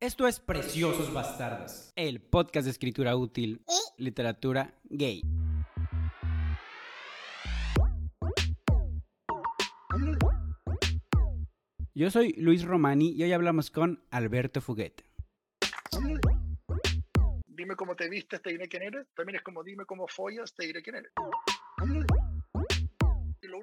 Esto 0.00 0.26
es 0.26 0.40
Preciosos 0.40 1.12
Bastardos, 1.12 1.92
el 1.96 2.20
podcast 2.20 2.64
de 2.64 2.70
escritura 2.70 3.16
útil, 3.16 3.64
literatura 3.98 4.74
gay. 4.84 5.22
Yo 11.94 12.10
soy 12.10 12.32
Luis 12.38 12.64
Romani 12.64 13.12
y 13.12 13.22
hoy 13.22 13.32
hablamos 13.32 13.70
con 13.70 14.02
Alberto 14.10 14.60
Fuguet. 14.60 15.04
Dime 17.46 17.76
cómo 17.76 17.94
te 17.94 18.08
vistes, 18.08 18.40
te 18.40 18.50
diré 18.50 18.66
quién 18.68 18.82
eres. 18.82 19.06
También 19.14 19.36
es 19.36 19.42
como 19.42 19.62
dime 19.62 19.84
cómo 19.84 20.08
follas, 20.08 20.54
te 20.54 20.66
diré 20.66 20.82
quién 20.82 20.96
eres. 20.96 21.12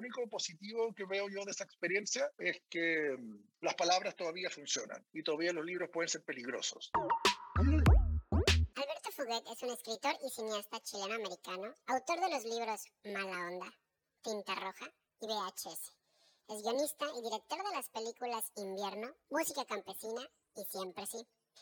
Único 0.00 0.26
positivo 0.30 0.94
que 0.94 1.04
veo 1.04 1.28
yo 1.28 1.44
de 1.44 1.50
esa 1.50 1.64
experiencia 1.64 2.32
es 2.38 2.62
que 2.70 3.14
mm, 3.18 3.50
las 3.60 3.74
palabras 3.74 4.16
todavía 4.16 4.48
funcionan 4.48 5.06
y 5.12 5.22
todavía 5.22 5.52
los 5.52 5.62
libros 5.62 5.90
pueden 5.92 6.08
ser 6.08 6.24
peligrosos. 6.24 6.90
Alberto 7.54 9.10
Fuguet 9.12 9.44
es 9.52 9.62
un 9.62 9.68
escritor 9.68 10.16
y 10.24 10.30
cineasta 10.30 10.80
chileno-americano, 10.80 11.74
autor 11.86 12.18
de 12.18 12.30
los 12.30 12.44
libros 12.46 12.86
Mala 13.04 13.50
Onda, 13.50 13.70
Tinta 14.22 14.54
Roja 14.54 14.90
y 15.20 15.26
VHS. 15.26 15.92
Es 16.48 16.62
guionista 16.62 17.04
y 17.18 17.20
director 17.20 17.62
de 17.62 17.76
las 17.76 17.90
películas 17.90 18.50
Invierno, 18.56 19.14
Música 19.28 19.66
Campesina 19.66 20.26
y 20.56 20.64
Siempre 20.64 21.04
Sí. 21.04 21.18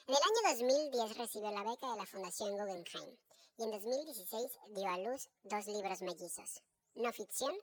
En 0.06 0.14
el 0.14 0.22
año 0.22 0.58
2010 0.60 1.18
recibió 1.18 1.50
la 1.50 1.64
beca 1.64 1.90
de 1.90 1.96
la 1.96 2.06
Fundación 2.06 2.52
Guggenheim 2.52 3.16
y 3.58 3.64
en 3.64 3.70
2016 3.72 4.58
dio 4.76 4.88
a 4.88 4.98
luz 4.98 5.28
dos 5.42 5.66
libros 5.66 6.02
mellizos, 6.02 6.62
No 6.94 7.12
Ficción 7.12 7.58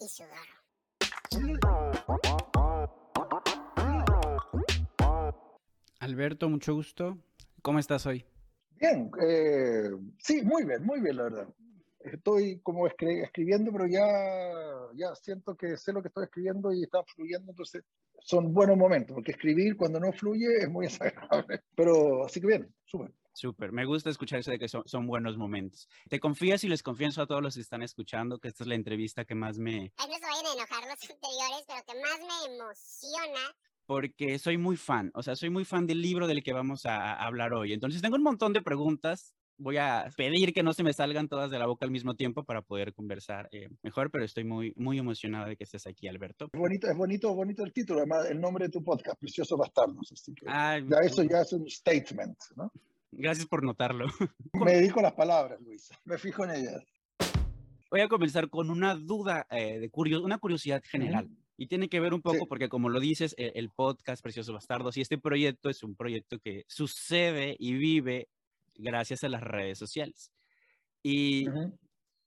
y 0.00 0.08
Sudor. 0.08 1.50
Alberto, 6.00 6.48
mucho 6.48 6.74
gusto. 6.74 7.18
¿Cómo 7.62 7.78
estás 7.78 8.06
hoy? 8.06 8.24
Bien, 8.76 9.10
eh, 9.22 9.90
sí, 10.18 10.42
muy 10.42 10.64
bien, 10.64 10.82
muy 10.84 11.00
bien, 11.00 11.16
la 11.16 11.24
verdad. 11.24 11.48
Estoy 12.00 12.60
como 12.60 12.88
escri- 12.88 13.22
escribiendo, 13.22 13.70
pero 13.70 13.86
ya, 13.86 14.06
ya 14.94 15.14
siento 15.14 15.54
que 15.54 15.76
sé 15.76 15.92
lo 15.92 16.00
que 16.00 16.08
estoy 16.08 16.24
escribiendo 16.24 16.72
y 16.72 16.82
está 16.84 17.02
fluyendo, 17.04 17.50
entonces 17.52 17.84
son 18.22 18.54
buenos 18.54 18.78
momentos, 18.78 19.14
porque 19.14 19.32
escribir 19.32 19.76
cuando 19.76 20.00
no 20.00 20.10
fluye 20.12 20.46
es 20.60 20.70
muy 20.70 20.86
desagradable. 20.86 21.60
Pero 21.76 22.24
así 22.24 22.40
que 22.40 22.46
bien, 22.46 22.74
súper. 22.84 23.12
Súper, 23.40 23.72
me 23.72 23.86
gusta 23.86 24.10
escuchar 24.10 24.40
eso 24.40 24.50
de 24.50 24.58
que 24.58 24.68
son, 24.68 24.82
son 24.84 25.06
buenos 25.06 25.38
momentos. 25.38 25.88
Te 26.10 26.20
confías 26.20 26.62
y 26.64 26.68
les 26.68 26.82
confieso 26.82 27.22
a 27.22 27.26
todos 27.26 27.40
los 27.40 27.54
que 27.54 27.62
están 27.62 27.80
escuchando 27.80 28.38
que 28.38 28.48
esta 28.48 28.64
es 28.64 28.68
la 28.68 28.74
entrevista 28.74 29.24
que 29.24 29.34
más 29.34 29.58
me... 29.58 29.94
Ay, 29.96 30.08
no 30.10 30.14
se 30.14 30.20
vayan 30.20 30.44
a 30.44 30.52
enojar 30.52 30.82
los 30.82 31.10
anteriores, 31.10 31.64
pero 31.66 31.80
que 31.86 31.94
más 32.02 32.18
me 32.20 32.54
emociona 32.54 33.40
Porque 33.86 34.38
soy 34.38 34.58
muy 34.58 34.76
fan, 34.76 35.10
o 35.14 35.22
sea, 35.22 35.36
soy 35.36 35.48
muy 35.48 35.64
fan 35.64 35.86
del 35.86 36.02
libro 36.02 36.26
del 36.26 36.42
que 36.42 36.52
vamos 36.52 36.84
a, 36.84 37.14
a 37.14 37.24
hablar 37.24 37.54
hoy. 37.54 37.72
Entonces 37.72 38.02
tengo 38.02 38.16
un 38.16 38.22
montón 38.22 38.52
de 38.52 38.60
preguntas. 38.60 39.34
Voy 39.56 39.78
a 39.78 40.10
pedir 40.18 40.52
que 40.52 40.62
no 40.62 40.74
se 40.74 40.82
me 40.82 40.92
salgan 40.92 41.26
todas 41.26 41.50
de 41.50 41.58
la 41.58 41.66
boca 41.66 41.86
al 41.86 41.90
mismo 41.90 42.16
tiempo 42.16 42.44
para 42.44 42.60
poder 42.60 42.92
conversar 42.92 43.48
eh, 43.52 43.70
mejor, 43.82 44.10
pero 44.10 44.26
estoy 44.26 44.44
muy, 44.44 44.74
muy 44.76 44.98
emocionado 44.98 45.46
de 45.46 45.56
que 45.56 45.64
estés 45.64 45.86
aquí, 45.86 46.08
Alberto. 46.08 46.50
Es 46.52 46.60
bonito, 46.60 46.90
es 46.90 46.96
bonito, 46.96 47.34
bonito 47.34 47.64
el 47.64 47.72
título, 47.72 48.00
además 48.00 48.28
el 48.28 48.38
nombre 48.38 48.66
de 48.66 48.70
tu 48.70 48.84
podcast, 48.84 49.18
Preciosos 49.18 49.58
Bastardos. 49.58 50.12
Así 50.12 50.34
que 50.34 50.44
Ay, 50.46 50.84
ya 50.86 50.98
eso 50.98 51.22
ya 51.22 51.40
es 51.40 51.54
un 51.54 51.66
statement, 51.70 52.36
¿no? 52.56 52.70
Gracias 53.12 53.46
por 53.46 53.62
notarlo. 53.64 54.06
Me 54.52 54.72
dedico 54.74 55.00
a 55.00 55.04
las 55.04 55.12
palabras, 55.14 55.60
Luis. 55.60 55.90
Me 56.04 56.18
fijo 56.18 56.44
en 56.44 56.50
ellas. 56.52 56.82
Voy 57.90 58.00
a 58.00 58.08
comenzar 58.08 58.48
con 58.48 58.70
una 58.70 58.94
duda, 58.94 59.46
eh, 59.50 59.80
de 59.80 59.90
curio- 59.90 60.22
una 60.22 60.38
curiosidad 60.38 60.82
general. 60.84 61.28
Y 61.56 61.66
tiene 61.66 61.88
que 61.88 62.00
ver 62.00 62.14
un 62.14 62.22
poco, 62.22 62.38
Sí. 62.38 62.46
porque 62.48 62.68
como 62.68 62.88
lo 62.88 63.00
dices, 63.00 63.34
e- 63.36 63.52
el, 63.56 63.68
podcast 63.70 64.22
Preciosos 64.22 64.54
Bastardos 64.54 64.96
y 64.96 65.00
este 65.02 65.18
proyecto 65.18 65.68
es 65.68 65.82
un 65.82 65.94
proyecto 65.96 66.38
que 66.38 66.64
sucede 66.68 67.56
y 67.58 67.74
vive 67.74 68.28
gracias 68.76 69.24
a 69.24 69.28
las 69.28 69.42
redes 69.42 69.76
sociales. 69.78 70.30
Y 71.02 71.48
Ujú. 71.48 71.78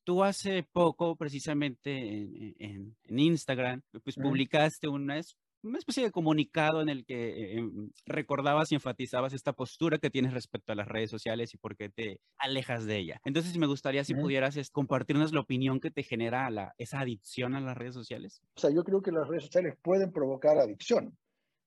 tú 0.04 0.24
hace 0.24 0.64
poco, 0.64 1.16
precisamente 1.16 1.92
en, 1.98 2.56
en- 2.60 2.96
en 3.06 3.20
Instagram, 3.20 3.82
pues 4.04 4.18
Ujú. 4.18 4.28
publicaste 4.28 4.88
una, 4.88 5.18
es- 5.18 5.38
una 5.64 5.78
especie 5.78 6.04
de 6.04 6.12
comunicado 6.12 6.82
en 6.82 6.90
el 6.90 7.06
que 7.06 7.30
eh, 7.30 7.58
em, 7.58 7.90
recordabas 8.06 8.72
y 8.72 8.76
enfatizabas 8.76 9.34
esta 9.34 9.54
postura 9.54 9.98
que 9.98 10.10
tienes 10.10 10.34
respecto 10.34 10.74
a 10.74 10.76
las 10.76 10.88
redes 10.88 11.10
sociales 11.10 11.54
y 11.54 11.58
por 11.58 11.76
qué 11.76 11.90
te 11.90 12.20
alejas 12.38 12.86
de 12.86 12.98
ella. 12.98 13.22
Entonces, 13.24 13.58
me 13.58 13.68
gustaría 13.68 14.04
si 14.04 14.14
pudieras 14.14 14.58
es, 14.58 14.70
compartirnos 14.70 15.34
la 15.34 15.40
opinión 15.40 15.80
que 15.80 15.92
te 15.92 16.04
genera 16.04 16.50
la, 16.50 16.74
esa 16.78 17.00
adicción 17.00 17.56
a 17.56 17.62
las 17.62 17.78
redes 17.78 17.94
sociales. 17.94 18.42
O 18.56 18.60
sea, 18.60 18.72
yo 18.72 18.84
creo 18.84 19.02
que 19.02 19.12
las 19.12 19.28
redes 19.28 19.44
sociales 19.46 19.78
pueden 19.82 20.12
provocar 20.12 20.58
adicción 20.58 21.18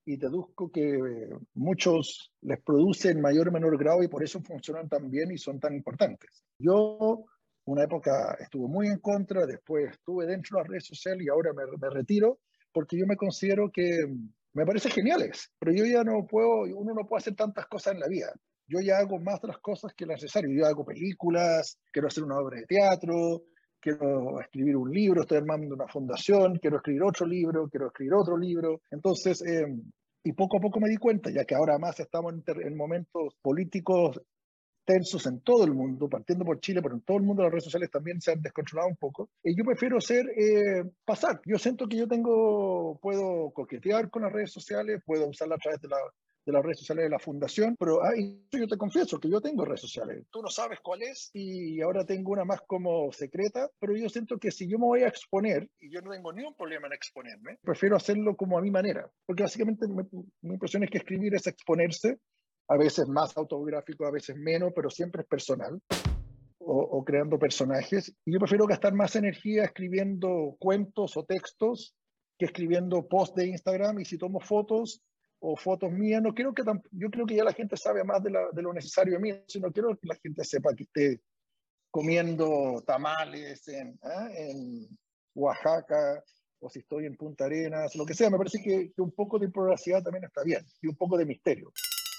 y 0.05 0.17
deduzco 0.17 0.71
que 0.71 0.95
eh, 0.95 1.31
muchos 1.55 2.33
les 2.43 2.63
produce 2.63 3.11
en 3.11 3.21
mayor 3.21 3.49
o 3.49 3.53
menor 3.53 3.77
grado 3.79 4.03
y 4.03 4.09
por 4.09 4.23
eso 4.23 4.41
funcionan 4.41 4.89
tan 4.89 5.11
bien 5.11 5.33
y 5.33 5.39
son 5.39 5.59
tan 5.59 5.75
importantes. 5.75 6.45
Yo, 6.59 7.25
una 7.65 7.85
época 7.85 8.37
estuve 8.39 8.69
muy 8.69 8.87
en 8.89 8.99
contra, 8.99 9.47
después 9.47 9.91
estuve 9.91 10.27
dentro 10.27 10.59
de 10.59 10.63
las 10.63 10.69
redes 10.69 10.87
sociales 10.87 11.27
y 11.27 11.29
ahora 11.29 11.53
me, 11.53 11.65
me 11.79 11.91
retiro 11.91 12.39
porque 12.77 12.99
yo 12.99 13.07
me 13.07 13.17
considero 13.17 13.73
que 13.73 14.07
me 14.53 14.67
parece 14.67 14.91
geniales, 14.91 15.51
pero 15.59 15.73
yo 15.73 15.87
ya 15.87 16.05
no 16.05 16.27
puedo, 16.27 16.65
uno 16.77 16.93
no 16.93 17.07
puede 17.07 17.21
hacer 17.21 17.35
tantas 17.35 17.65
cosas 17.69 17.95
en 17.95 18.01
la 18.01 18.07
vida. 18.07 18.35
Yo 18.69 18.81
ya 18.81 18.99
hago 18.99 19.19
más 19.19 19.41
de 19.41 19.49
las 19.49 19.61
cosas 19.61 19.95
que 19.95 20.05
lo 20.05 20.13
necesario. 20.13 20.51
Yo 20.51 20.67
hago 20.67 20.85
películas, 20.85 21.79
quiero 21.91 22.09
hacer 22.09 22.23
una 22.23 22.37
obra 22.39 22.61
de 22.61 22.67
teatro, 22.67 23.45
quiero 23.81 24.39
escribir 24.43 24.77
un 24.77 24.93
libro, 24.93 25.23
estoy 25.23 25.39
armando 25.39 25.75
una 25.75 25.89
fundación, 25.89 26.59
quiero 26.59 26.77
escribir 26.77 27.03
otro 27.03 27.27
libro, 27.27 27.67
quiero 27.71 27.87
escribir 27.87 28.13
otro 28.13 28.37
libro. 28.37 28.83
Entonces, 28.91 29.43
eh, 29.47 29.75
y 30.23 30.33
poco 30.35 30.59
a 30.59 30.61
poco 30.61 30.79
me 30.79 30.91
di 30.91 30.99
cuenta, 30.99 31.31
ya 31.31 31.47
que 31.47 31.55
ahora 31.55 31.79
más 31.79 31.99
estamos 31.99 32.35
en, 32.35 32.45
en 32.61 32.77
momentos 32.77 33.37
políticos 33.41 34.21
tensos 34.87 35.27
en 35.27 35.41
todo 35.41 35.65
el 35.65 35.75
mundo, 35.75 36.09
partiendo 36.09 36.45
por 36.45 36.61
Chile, 36.61 36.81
pero 36.81 36.95
en 36.95 37.03
todo 37.03 37.19
el 37.19 37.25
mundo 37.25 37.43
las 37.43 37.53
redes 37.53 37.65
sociales 37.65 37.91
también 37.91 38.21
se 38.21 38.33
han 38.33 38.41
descontrolado 38.41 38.89
un 38.89 38.97
poco. 38.97 39.29
Y 39.45 39.55
yo 39.57 39.65
prefiero 39.65 40.01
ser, 40.01 40.25
eh, 40.39 40.85
pasar. 41.05 41.41
Yo 41.45 41.59
siento 41.59 41.87
que 41.89 41.97
yo 41.99 42.09
tengo, 42.09 42.99
puedo 43.03 43.51
coquetear 43.53 44.09
con 44.11 44.23
las 44.23 44.33
redes 44.33 44.53
sociales, 44.53 45.03
puedo 45.05 45.29
usarlas 45.29 45.59
a 45.59 45.61
través 45.63 45.81
de 45.83 45.89
la 45.89 45.97
de 46.47 46.53
las 46.53 46.63
redes 46.63 46.79
sociales 46.79 47.07
de 47.07 47.11
la 47.11 47.19
fundación, 47.19 47.75
pero 47.77 48.05
ay, 48.05 48.47
yo 48.53 48.69
te 48.69 48.77
confieso 48.77 49.19
que 49.19 49.29
yo 49.29 49.41
tengo 49.41 49.65
redes 49.65 49.81
sociales. 49.81 50.25
Tú 50.31 50.41
no 50.43 50.49
sabes 50.49 50.79
cuál 50.81 51.03
es 51.03 51.29
y 51.35 51.81
ahora 51.81 52.07
tengo 52.07 52.31
una 52.31 52.45
más 52.45 52.61
como 52.69 53.11
secreta, 53.11 53.69
pero 53.81 53.97
yo 53.97 54.09
siento 54.09 54.39
que 54.39 54.53
si 54.53 54.69
yo 54.69 54.79
me 54.79 54.85
voy 54.87 55.03
a 55.03 55.09
exponer, 55.09 55.69
y 55.81 55.91
yo 55.91 56.01
no 56.03 56.13
tengo 56.13 56.33
ningún 56.33 56.55
problema 56.55 56.87
en 56.87 56.93
exponerme, 56.93 57.59
prefiero 57.63 57.97
hacerlo 57.97 58.37
como 58.37 58.57
a 58.59 58.63
mi 58.63 58.71
manera, 58.71 59.11
porque 59.27 59.43
básicamente 59.43 59.89
me- 59.89 60.07
mi 60.43 60.53
impresión 60.55 60.85
es 60.85 60.91
que 60.91 60.99
escribir 60.99 61.35
es 61.35 61.49
exponerse, 61.49 62.21
a 62.69 62.77
veces 62.77 63.07
más 63.09 63.37
autobiográfico, 63.37 64.07
a 64.07 64.11
veces 64.11 64.37
menos, 64.37 64.73
pero 64.75 64.91
siempre 64.91 65.23
es 65.23 65.29
personal. 65.29 65.81
O, 66.59 66.81
o 66.81 67.05
creando 67.05 67.39
personajes. 67.39 68.13
Y 68.25 68.33
yo 68.33 68.41
prefiero 68.41 68.67
gastar 68.67 68.93
más 68.93 69.15
energía 69.15 69.63
escribiendo 69.65 70.57
cuentos 70.59 71.17
o 71.17 71.25
textos 71.25 71.95
que 72.37 72.47
escribiendo 72.47 73.07
posts 73.07 73.37
de 73.37 73.47
Instagram. 73.47 74.01
Y 74.01 74.05
si 74.05 74.19
tomo 74.19 74.41
fotos, 74.41 75.01
o 75.39 75.55
fotos 75.57 75.93
mías, 75.93 76.21
no 76.23 76.35
quiero 76.35 76.53
que 76.55 76.65
yo 76.93 77.11
creo 77.11 77.27
que 77.27 77.37
ya 77.37 77.45
la 77.45 77.53
gente 77.53 77.77
sabe 77.77 78.03
más 78.03 78.23
de, 78.23 78.31
la- 78.31 78.49
de 78.53 78.63
lo 78.63 78.73
necesario 78.73 79.13
de 79.15 79.21
mí, 79.21 79.31
sino 79.47 79.71
quiero 79.71 79.97
que 79.97 80.09
la 80.09 80.17
gente 80.17 80.43
sepa 80.43 80.75
que 80.75 80.85
esté 80.85 81.21
comiendo 81.91 82.83
tamales 82.87 83.69
en, 83.69 83.99
¿ah? 84.03 84.29
en 84.35 84.89
Oaxaca 85.35 86.23
o 86.59 86.69
si 86.69 86.81
estoy 86.81 87.07
en 87.07 87.17
Punta 87.17 87.45
Arenas, 87.45 87.95
lo 87.95 88.05
que 88.07 88.15
sea. 88.15 88.31
Me 88.31 88.39
parece 88.39 88.61
que, 88.63 88.93
que 88.93 89.03
un 89.03 89.13
poco 89.13 89.39
de 89.39 89.51
privacidad 89.51 90.03
también 90.03 90.25
está 90.25 90.43
bien 90.43 90.65
y 90.83 90.89
un 90.89 90.97
poco 90.97 91.17
de 91.17 91.27
misterio. 91.27 91.73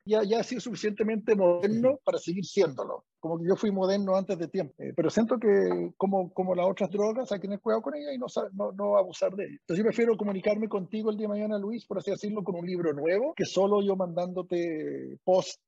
Ya, 0.08 0.24
ya 0.24 0.40
he 0.40 0.44
sido 0.44 0.62
suficientemente 0.62 1.36
moderno 1.36 2.00
para 2.04 2.18
seguir 2.18 2.46
siéndolo. 2.46 3.06
Como 3.20 3.38
que 3.38 3.48
yo 3.48 3.56
fui 3.56 3.72
moderno 3.72 4.16
antes 4.16 4.38
de 4.40 4.48
tiempo. 4.48 4.74
Eh, 4.78 4.94
pero 4.96 5.10
siento 5.10 5.38
que, 5.38 5.92
como, 5.98 6.32
como 6.34 6.56
las 6.56 6.66
otras 6.66 6.90
drogas, 6.90 7.32
hay 7.32 7.40
que 7.40 7.48
tener 7.48 7.60
cuidado 7.60 7.82
con 7.82 7.96
ellas 7.96 8.14
y 8.16 8.18
no, 8.18 8.28
no, 8.54 8.72
no 8.72 8.98
abusar 8.98 9.36
de 9.36 9.46
ellas. 9.46 9.60
Entonces, 9.62 9.84
yo 9.84 9.88
prefiero 9.90 10.16
comunicarme 10.18 10.70
contigo 10.70 11.10
el 11.10 11.18
día 11.18 11.26
de 11.26 11.34
mañana, 11.34 11.60
Luis, 11.60 11.86
por 11.86 11.98
así 11.98 12.12
decirlo, 12.12 12.44
con 12.44 12.56
un 12.56 12.66
libro 12.66 12.94
nuevo, 12.94 13.34
que 13.36 13.46
solo 13.46 13.82
yo 13.82 13.96
mandándote 13.96 15.18
post 15.24 15.60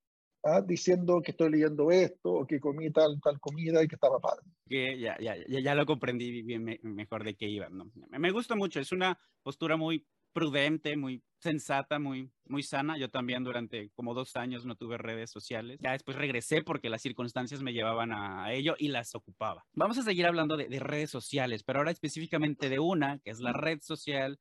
¿ah? 0.43 0.61
diciendo 0.61 1.21
que 1.21 1.31
estoy 1.31 1.51
leyendo 1.51 1.91
esto, 1.91 2.31
o 2.31 2.47
que 2.47 2.59
comí 2.59 2.91
tal, 2.91 3.19
tal 3.21 3.39
comida 3.39 3.83
y 3.83 3.87
que 3.87 3.95
estaba 3.95 4.19
padre. 4.19 4.45
Que 4.67 4.99
ya, 4.99 5.17
ya, 5.19 5.35
ya, 5.47 5.59
ya 5.59 5.75
lo 5.75 5.85
comprendí 5.85 6.43
bien 6.43 6.63
me- 6.63 6.79
mejor 6.83 7.23
de 7.23 7.35
qué 7.35 7.47
iba. 7.47 7.69
¿no? 7.69 7.91
Me, 8.09 8.19
me 8.19 8.31
gusta 8.31 8.55
mucho, 8.55 8.79
es 8.79 8.91
una 8.91 9.19
postura 9.43 9.77
muy 9.77 10.05
prudente, 10.39 10.95
muy 10.95 11.21
sensata, 11.39 11.99
muy, 11.99 12.31
muy 12.45 12.63
sana. 12.63 12.97
Yo 12.97 13.09
también 13.09 13.43
durante 13.43 13.89
como 13.89 14.13
dos 14.13 14.37
años 14.37 14.65
no 14.65 14.75
tuve 14.75 14.97
redes 14.97 15.29
sociales. 15.29 15.79
Ya 15.81 15.91
después 15.91 16.15
regresé 16.15 16.61
porque 16.61 16.89
las 16.89 17.01
circunstancias 17.01 17.61
me 17.61 17.73
llevaban 17.73 18.13
a, 18.13 18.53
ello 18.53 18.75
y 18.79 18.87
las 18.87 19.15
ocupaba. 19.15 19.65
Vamos 19.73 19.97
a 19.97 20.03
seguir 20.03 20.25
hablando 20.25 20.55
de, 20.55 20.69
de 20.69 20.79
redes 20.79 21.09
sociales, 21.09 21.63
pero 21.63 21.79
ahora 21.79 21.91
específicamente 21.91 22.69
de 22.69 22.79
una, 22.79 23.19
que 23.19 23.31
es 23.31 23.41
la 23.41 23.51
red 23.51 23.79
social 23.81 24.39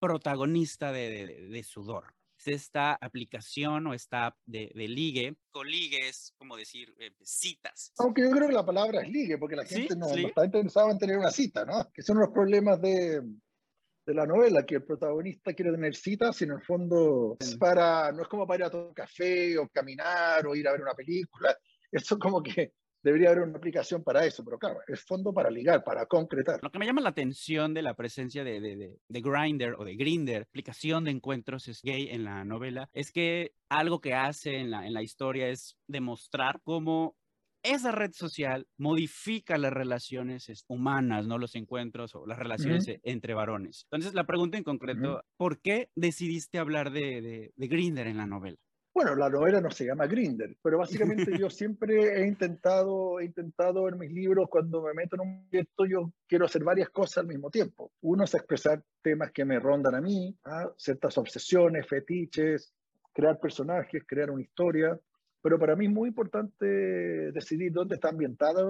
protagonista 0.00 0.90
de, 0.90 1.48
de, 1.50 1.62
sudor. 1.62 2.14
Es 2.38 2.48
esta 2.48 2.94
aplicación 2.94 3.86
o 3.86 3.94
esta 3.94 4.26
app 4.26 4.36
de, 4.46 4.72
de 4.74 4.88
ligue. 4.88 5.36
Coligue 5.50 6.08
es 6.08 6.32
como 6.38 6.56
decir 6.56 6.94
eh, 6.98 7.12
citas. 7.22 7.92
Aunque 7.98 8.22
yo 8.22 8.30
creo 8.30 8.48
que 8.48 8.54
la 8.54 8.64
palabra 8.64 9.02
es 9.02 9.10
ligue, 9.10 9.36
porque 9.36 9.56
la 9.56 9.66
gente 9.66 9.96
no, 9.96 10.08
está 10.08 10.46
interesada 10.46 10.90
en 10.90 10.98
tener 10.98 11.18
una 11.18 11.30
cita, 11.30 11.66
¿no? 11.66 11.90
Que 11.92 12.02
son 12.02 12.18
los 12.18 12.30
problemas 12.30 12.80
de, 12.80 13.22
de 14.06 14.14
la 14.14 14.24
novela, 14.24 14.64
que 14.64 14.76
el 14.76 14.84
protagonista 14.84 15.52
quiere 15.52 15.72
tener 15.72 15.94
citas 15.96 16.40
y 16.40 16.44
en 16.44 16.52
el 16.52 16.62
fondo 16.62 17.36
es 17.40 17.56
para, 17.56 18.12
no 18.12 18.22
es 18.22 18.28
como 18.28 18.46
para 18.46 18.58
ir 18.58 18.64
a 18.64 18.70
tomar 18.70 18.94
café 18.94 19.58
o 19.58 19.68
caminar 19.68 20.46
o 20.46 20.54
ir 20.54 20.68
a 20.68 20.72
ver 20.72 20.82
una 20.82 20.94
película. 20.94 21.56
Eso 21.90 22.18
como 22.18 22.42
que 22.42 22.72
debería 23.02 23.30
haber 23.30 23.42
una 23.42 23.58
aplicación 23.58 24.02
para 24.02 24.26
eso, 24.26 24.44
pero 24.44 24.58
claro, 24.58 24.80
es 24.88 25.00
fondo 25.04 25.32
para 25.32 25.48
ligar, 25.48 25.84
para 25.84 26.06
concretar. 26.06 26.58
Lo 26.60 26.72
que 26.72 26.78
me 26.80 26.86
llama 26.86 27.00
la 27.00 27.10
atención 27.10 27.72
de 27.72 27.82
la 27.82 27.94
presencia 27.94 28.42
de, 28.42 28.60
de, 28.60 28.98
de, 29.06 29.20
Grindr 29.20 29.76
o 29.78 29.84
de 29.84 29.94
Grinder, 29.94 30.42
aplicación 30.42 31.04
de 31.04 31.12
encuentros 31.12 31.68
es 31.68 31.82
gay 31.82 32.08
en 32.08 32.24
la 32.24 32.44
novela, 32.44 32.90
es 32.92 33.12
que 33.12 33.52
algo 33.68 34.00
que 34.00 34.14
hace 34.14 34.56
en 34.56 34.72
la, 34.72 34.84
en 34.86 34.92
la 34.92 35.04
historia 35.04 35.48
es 35.48 35.78
demostrar 35.86 36.60
cómo 36.64 37.16
esa 37.74 37.92
red 37.92 38.12
social 38.12 38.66
modifica 38.78 39.58
las 39.58 39.72
relaciones 39.72 40.64
humanas, 40.68 41.26
¿no? 41.26 41.38
Los 41.38 41.54
encuentros 41.54 42.14
o 42.14 42.26
las 42.26 42.38
relaciones 42.38 42.88
e, 42.88 43.00
entre 43.02 43.34
varones. 43.34 43.86
Entonces, 43.90 44.14
la 44.14 44.26
pregunta 44.26 44.56
en 44.58 44.64
concreto, 44.64 45.22
¿por 45.36 45.60
qué 45.60 45.90
decidiste 45.94 46.58
hablar 46.58 46.90
de, 46.90 47.20
de, 47.20 47.52
de 47.54 47.68
Grinder 47.68 48.06
en 48.06 48.16
la 48.16 48.26
novela? 48.26 48.58
Bueno, 48.96 49.14
la 49.14 49.28
novela 49.28 49.60
no 49.60 49.70
se 49.70 49.84
llama 49.84 50.06
Grinder, 50.06 50.56
pero 50.62 50.78
básicamente 50.78 51.36
yo 51.38 51.50
siempre 51.50 52.18
he 52.18 52.26
intentado, 52.26 53.20
he 53.20 53.26
intentado 53.26 53.90
en 53.90 53.98
mis 53.98 54.10
libros, 54.10 54.48
cuando 54.48 54.80
me 54.80 54.94
meto 54.94 55.16
en 55.16 55.20
un 55.20 55.48
proyecto, 55.50 55.84
yo 55.84 56.12
quiero 56.26 56.46
hacer 56.46 56.64
varias 56.64 56.88
cosas 56.88 57.18
al 57.18 57.26
mismo 57.26 57.50
tiempo. 57.50 57.92
Uno 58.00 58.24
es 58.24 58.32
expresar 58.32 58.82
temas 59.02 59.32
que 59.32 59.44
me 59.44 59.60
rondan 59.60 59.96
a 59.96 60.00
mí, 60.00 60.34
¿ah? 60.46 60.70
ciertas 60.78 61.18
obsesiones, 61.18 61.86
fetiches, 61.86 62.72
crear 63.12 63.38
personajes, 63.38 64.02
crear 64.06 64.30
una 64.30 64.40
historia. 64.40 64.98
Pero 65.46 65.60
para 65.60 65.76
mí 65.76 65.86
es 65.86 65.92
muy 65.92 66.08
importante 66.08 66.66
decidir 66.66 67.70
dónde 67.70 67.94
está 67.94 68.08
ambientada 68.08 68.62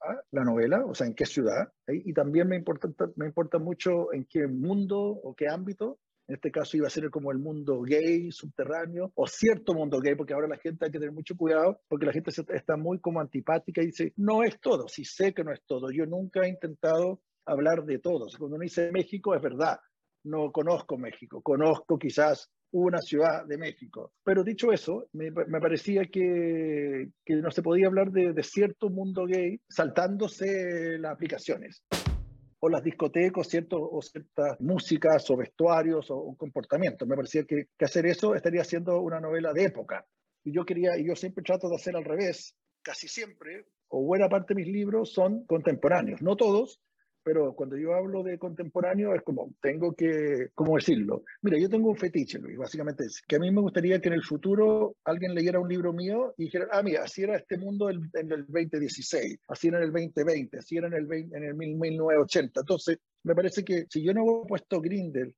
¿ah? 0.00 0.20
la 0.32 0.42
novela, 0.42 0.84
o 0.84 0.92
sea, 0.92 1.06
en 1.06 1.14
qué 1.14 1.26
ciudad. 1.26 1.72
Y 1.86 2.12
también 2.12 2.48
me 2.48 2.56
importa, 2.56 2.88
me 3.14 3.26
importa 3.26 3.60
mucho 3.60 4.12
en 4.12 4.24
qué 4.24 4.48
mundo 4.48 4.98
o 5.00 5.32
qué 5.36 5.46
ámbito 5.46 6.00
en 6.26 6.34
este 6.34 6.50
caso 6.50 6.76
iba 6.76 6.88
a 6.88 6.90
ser 6.90 7.08
como 7.10 7.30
el 7.30 7.38
mundo 7.38 7.82
gay, 7.82 8.32
subterráneo, 8.32 9.12
o 9.14 9.28
cierto 9.28 9.74
mundo 9.74 10.00
gay, 10.00 10.16
porque 10.16 10.34
ahora 10.34 10.48
la 10.48 10.56
gente 10.56 10.86
hay 10.86 10.90
que 10.90 10.98
tener 10.98 11.12
mucho 11.12 11.36
cuidado, 11.36 11.82
porque 11.86 12.06
la 12.06 12.12
gente 12.12 12.32
está 12.48 12.76
muy 12.76 12.98
como 12.98 13.20
antipática 13.20 13.80
y 13.80 13.86
dice, 13.86 14.12
no 14.16 14.42
es 14.42 14.58
todo, 14.58 14.88
sí 14.88 15.04
sé 15.04 15.34
que 15.34 15.44
no 15.44 15.52
es 15.52 15.62
todo. 15.64 15.92
Yo 15.92 16.04
nunca 16.04 16.40
he 16.40 16.48
intentado 16.48 17.20
hablar 17.46 17.84
de 17.84 18.00
todo. 18.00 18.26
Cuando 18.36 18.56
uno 18.56 18.64
dice 18.64 18.90
México, 18.90 19.36
es 19.36 19.42
verdad, 19.42 19.78
no 20.24 20.50
conozco 20.50 20.98
México, 20.98 21.42
conozco 21.42 21.96
quizás 21.96 22.50
una 22.80 23.00
ciudad 23.00 23.44
de 23.46 23.56
México. 23.56 24.12
Pero 24.24 24.42
dicho 24.42 24.72
eso, 24.72 25.08
me, 25.12 25.30
parecía 25.32 26.06
que, 26.06 27.08
no 27.28 27.50
se 27.50 27.62
podía 27.62 27.86
hablar 27.86 28.10
de, 28.10 28.32
de 28.32 28.42
cierto 28.42 28.90
mundo 28.90 29.26
gay 29.26 29.60
saltándose 29.68 30.98
las 30.98 31.12
aplicaciones 31.12 31.84
o 32.58 32.68
las 32.68 32.82
discotecas, 32.82 33.46
¿cierto? 33.48 33.78
o 33.78 34.02
ciertas 34.02 34.60
músicas 34.60 35.30
o 35.30 35.36
vestuarios 35.36 36.10
o, 36.10 36.34
comportamientos. 36.36 37.06
Me 37.06 37.14
parecía 37.14 37.44
que, 37.44 37.68
que, 37.78 37.84
hacer 37.84 38.06
eso 38.06 38.34
estaría 38.34 38.64
siendo 38.64 39.00
una 39.00 39.20
novela 39.20 39.52
de 39.52 39.64
época. 39.64 40.04
Y 40.42 40.52
yo 40.52 40.64
quería, 40.64 40.98
y 40.98 41.06
yo 41.06 41.14
siempre 41.14 41.44
trato 41.44 41.68
de 41.68 41.76
hacer 41.76 41.94
al 41.94 42.04
revés, 42.04 42.56
casi 42.82 43.06
siempre, 43.06 43.66
o 43.88 44.02
buena 44.02 44.28
parte 44.28 44.54
de 44.54 44.62
mis 44.62 44.72
libros 44.72 45.12
son 45.12 45.44
contemporáneos, 45.44 46.22
no 46.22 46.36
todos, 46.36 46.80
pero 47.24 47.54
cuando 47.54 47.76
yo 47.76 47.94
hablo 47.94 48.22
de 48.22 48.38
contemporáneo 48.38 49.14
es 49.14 49.22
como, 49.22 49.54
tengo 49.62 49.94
que, 49.94 50.50
¿cómo 50.54 50.76
decirlo? 50.76 51.24
Mira, 51.40 51.58
yo 51.58 51.70
tengo 51.70 51.88
un 51.88 51.96
fetiche, 51.96 52.38
Luis, 52.38 52.58
básicamente 52.58 53.04
es 53.04 53.22
que 53.26 53.36
a 53.36 53.38
mí 53.38 53.50
me 53.50 53.62
gustaría 53.62 53.98
que 53.98 54.08
en 54.08 54.14
el 54.14 54.22
futuro 54.22 54.96
alguien 55.04 55.34
leyera 55.34 55.58
un 55.58 55.68
libro 55.68 55.92
mío 55.94 56.34
y 56.36 56.44
dijera, 56.44 56.68
ah, 56.70 56.82
mira, 56.82 57.02
así 57.02 57.22
era 57.22 57.36
este 57.36 57.56
mundo 57.56 57.88
en 57.88 58.10
el 58.14 58.44
2016, 58.46 59.38
así 59.48 59.68
era 59.68 59.78
en 59.78 59.84
el 59.84 59.92
2020, 59.92 60.58
así 60.58 60.76
era 60.76 60.86
en 60.88 60.92
el, 60.92 61.12
en 61.12 61.44
el 61.44 61.54
1980. 61.54 62.60
Entonces, 62.60 62.98
me 63.22 63.34
parece 63.34 63.64
que 63.64 63.86
si 63.88 64.04
yo 64.04 64.12
no 64.12 64.42
he 64.44 64.46
puesto 64.46 64.80
Grindel 64.82 65.34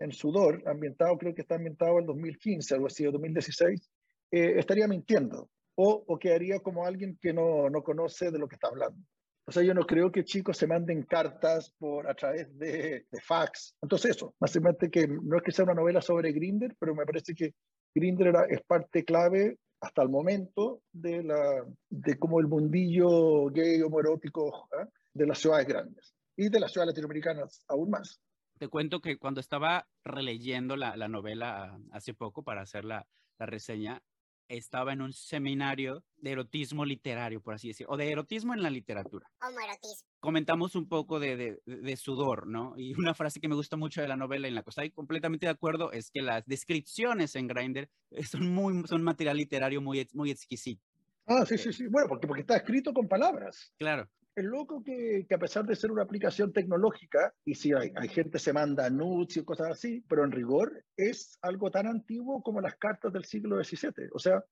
en 0.00 0.12
sudor, 0.12 0.62
ambientado, 0.66 1.16
creo 1.18 1.34
que 1.34 1.42
está 1.42 1.54
ambientado 1.54 2.00
en 2.00 2.06
2015, 2.06 2.74
algo 2.74 2.88
así, 2.88 3.06
o 3.06 3.12
2016, 3.12 3.90
eh, 4.32 4.54
estaría 4.58 4.88
mintiendo. 4.88 5.48
O, 5.76 6.04
o 6.08 6.18
quedaría 6.18 6.58
como 6.58 6.84
alguien 6.84 7.16
que 7.22 7.32
no, 7.32 7.70
no 7.70 7.84
conoce 7.84 8.32
de 8.32 8.38
lo 8.40 8.48
que 8.48 8.56
está 8.56 8.66
hablando. 8.66 9.00
O 9.48 9.50
sea, 9.50 9.62
yo 9.62 9.72
no 9.72 9.86
creo 9.86 10.12
que 10.12 10.24
chicos 10.24 10.58
se 10.58 10.66
manden 10.66 11.04
cartas 11.04 11.74
por 11.78 12.06
a 12.06 12.14
través 12.14 12.54
de, 12.58 13.06
fax. 13.24 13.74
Entonces 13.80 14.14
eso, 14.14 14.34
básicamente 14.38 14.90
que 14.90 15.08
no 15.08 15.38
es 15.38 15.42
que 15.42 15.52
sea 15.52 15.64
una 15.64 15.72
novela 15.72 16.02
sobre 16.02 16.32
Grinder, 16.32 16.76
pero 16.78 16.94
me 16.94 17.06
parece 17.06 17.34
que 17.34 17.54
Grinder 17.94 18.30
es 18.50 18.60
parte 18.64 19.06
clave 19.06 19.58
hasta 19.80 20.02
el 20.02 20.10
momento 20.10 20.82
de, 20.92 21.22
la, 21.22 21.64
de 21.88 22.18
como 22.18 22.40
el 22.40 22.46
mundillo 22.46 23.46
gay 23.46 23.80
homoerótico 23.80 24.68
¿eh? 24.78 24.84
de 25.14 25.26
las 25.26 25.38
ciudades 25.38 25.66
grandes 25.66 26.14
y 26.36 26.50
de 26.50 26.60
las 26.60 26.70
ciudades 26.70 26.92
latinoamericanas 26.92 27.64
aún 27.68 27.88
más. 27.88 28.20
Te 28.58 28.68
cuento 28.68 29.00
que 29.00 29.16
cuando 29.16 29.40
estaba 29.40 29.88
releyendo 30.04 30.76
la, 30.76 30.94
la 30.94 31.08
novela 31.08 31.80
hace 31.92 32.12
poco 32.12 32.42
para 32.42 32.60
hacer 32.60 32.84
la, 32.84 33.06
la 33.38 33.46
reseña, 33.46 34.02
estaba 34.48 34.92
en 34.92 35.02
un 35.02 35.12
seminario 35.12 36.04
de 36.16 36.32
erotismo 36.32 36.84
literario, 36.84 37.40
por 37.40 37.54
así 37.54 37.68
decirlo, 37.68 37.94
o 37.94 37.96
de 37.96 38.10
erotismo 38.10 38.54
en 38.54 38.62
la 38.62 38.70
literatura. 38.70 39.30
Homoerotismo. 39.40 40.08
Comentamos 40.20 40.74
un 40.74 40.88
poco 40.88 41.20
de, 41.20 41.60
de, 41.64 41.96
sudor, 41.96 42.46
¿no? 42.46 42.74
Y 42.76 42.94
una 42.98 43.14
frase 43.14 43.40
que 43.40 43.48
me 43.48 43.54
gusta 43.54 43.76
mucho 43.76 44.00
de 44.00 44.08
la 44.08 44.16
novela, 44.16 44.48
en 44.48 44.54
la 44.54 44.62
que 44.62 44.70
estoy 44.70 44.90
completamente 44.90 45.46
de 45.46 45.52
acuerdo, 45.52 45.92
es 45.92 46.10
que 46.10 46.22
las 46.22 46.44
descripciones 46.46 47.36
en 47.36 47.46
Grindr 47.46 47.88
son, 48.28 48.52
muy, 48.52 48.86
son 48.86 49.02
material 49.02 49.36
literario 49.36 49.80
muy, 49.80 50.08
muy 50.12 50.30
exquisito. 50.30 50.82
Ah, 51.26 51.44
sí, 51.46 51.58
sí, 51.58 51.72
sí. 51.72 51.86
Bueno, 51.88 52.08
porque, 52.08 52.26
porque 52.26 52.40
está 52.40 52.56
escrito 52.56 52.92
con 52.92 53.06
palabras. 53.06 53.72
Claro 53.78 54.08
es 54.38 54.44
loco 54.44 54.84
que, 54.84 55.26
que, 55.28 55.34
a 55.34 55.38
pesar 55.38 55.66
de 55.66 55.74
ser 55.74 55.90
una 55.90 56.04
aplicación 56.04 56.52
tecnológica, 56.52 57.34
y 57.44 57.56
si 57.56 57.72
hay, 57.72 57.92
hay 57.96 58.08
gente 58.08 58.38
se 58.38 58.52
manda 58.52 58.88
nudes 58.88 59.36
y 59.36 59.44
cosas 59.44 59.70
así, 59.70 60.04
pero 60.08 60.24
en 60.24 60.30
rigor 60.30 60.84
es 60.96 61.38
algo 61.42 61.72
tan 61.72 61.88
antiguo 61.88 62.40
como 62.40 62.60
las 62.60 62.76
cartas 62.76 63.12
del 63.12 63.24
siglo 63.24 63.62
XVII. 63.62 64.10
O 64.12 64.18
sea, 64.20 64.44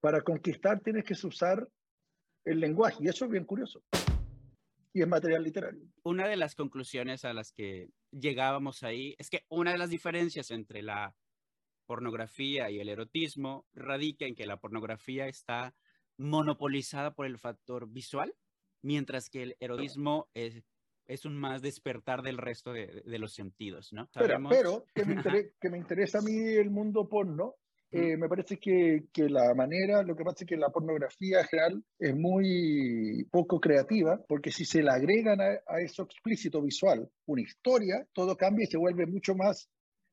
para 0.00 0.20
conquistar 0.20 0.80
tienes 0.80 1.04
que 1.04 1.14
usar 1.26 1.68
el 2.44 2.60
lenguaje, 2.60 2.98
y 3.00 3.08
eso 3.08 3.24
es 3.24 3.30
bien 3.32 3.44
curioso. 3.44 3.82
Y 4.92 5.02
es 5.02 5.08
material 5.08 5.42
literario. 5.42 5.82
Una 6.04 6.28
de 6.28 6.36
las 6.36 6.54
conclusiones 6.54 7.24
a 7.24 7.32
las 7.32 7.52
que 7.52 7.88
llegábamos 8.12 8.84
ahí 8.84 9.16
es 9.18 9.28
que 9.28 9.44
una 9.48 9.72
de 9.72 9.78
las 9.78 9.90
diferencias 9.90 10.52
entre 10.52 10.82
la 10.82 11.16
pornografía 11.86 12.70
y 12.70 12.78
el 12.78 12.88
erotismo 12.88 13.66
radica 13.74 14.24
en 14.24 14.36
que 14.36 14.46
la 14.46 14.58
pornografía 14.58 15.26
está 15.26 15.74
monopolizada 16.16 17.12
por 17.14 17.26
el 17.26 17.38
factor 17.38 17.88
visual 17.88 18.32
mientras 18.86 19.28
que 19.28 19.42
el 19.42 19.56
erotismo 19.58 20.28
es, 20.32 20.62
es 21.06 21.24
un 21.24 21.36
más 21.36 21.60
despertar 21.60 22.22
del 22.22 22.38
resto 22.38 22.72
de, 22.72 23.02
de 23.04 23.18
los 23.18 23.34
sentidos, 23.34 23.92
¿no? 23.92 24.08
Pero, 24.14 24.38
pero 24.48 24.84
que, 24.94 25.04
me 25.04 25.14
interesa, 25.14 25.48
que 25.60 25.70
me 25.70 25.78
interesa 25.78 26.18
a 26.18 26.22
mí 26.22 26.36
el 26.36 26.70
mundo 26.70 27.08
porno, 27.08 27.56
eh, 27.90 28.16
me 28.16 28.28
parece 28.28 28.58
que, 28.58 29.04
que, 29.12 29.28
la 29.28 29.54
manera, 29.54 30.02
lo 30.02 30.16
que 30.16 30.24
pasa 30.24 30.44
es 30.44 30.48
que 30.48 30.56
la 30.56 30.70
pornografía 30.70 31.40
en 31.40 31.46
general 31.46 31.84
es 31.98 32.14
muy 32.14 33.26
poco 33.30 33.60
creativa, 33.60 34.20
porque 34.28 34.50
si 34.50 34.64
se 34.64 34.82
le 34.82 34.90
agregan 34.90 35.40
a, 35.40 35.60
a, 35.66 35.80
eso 35.80 36.02
explícito 36.02 36.60
visual 36.60 37.08
una 37.26 37.42
historia, 37.42 38.06
todo 38.12 38.36
cambia 38.36 38.64
y 38.64 38.70
se 38.70 38.78
vuelve 38.78 39.06
mucho 39.06 39.34
más 39.34 39.68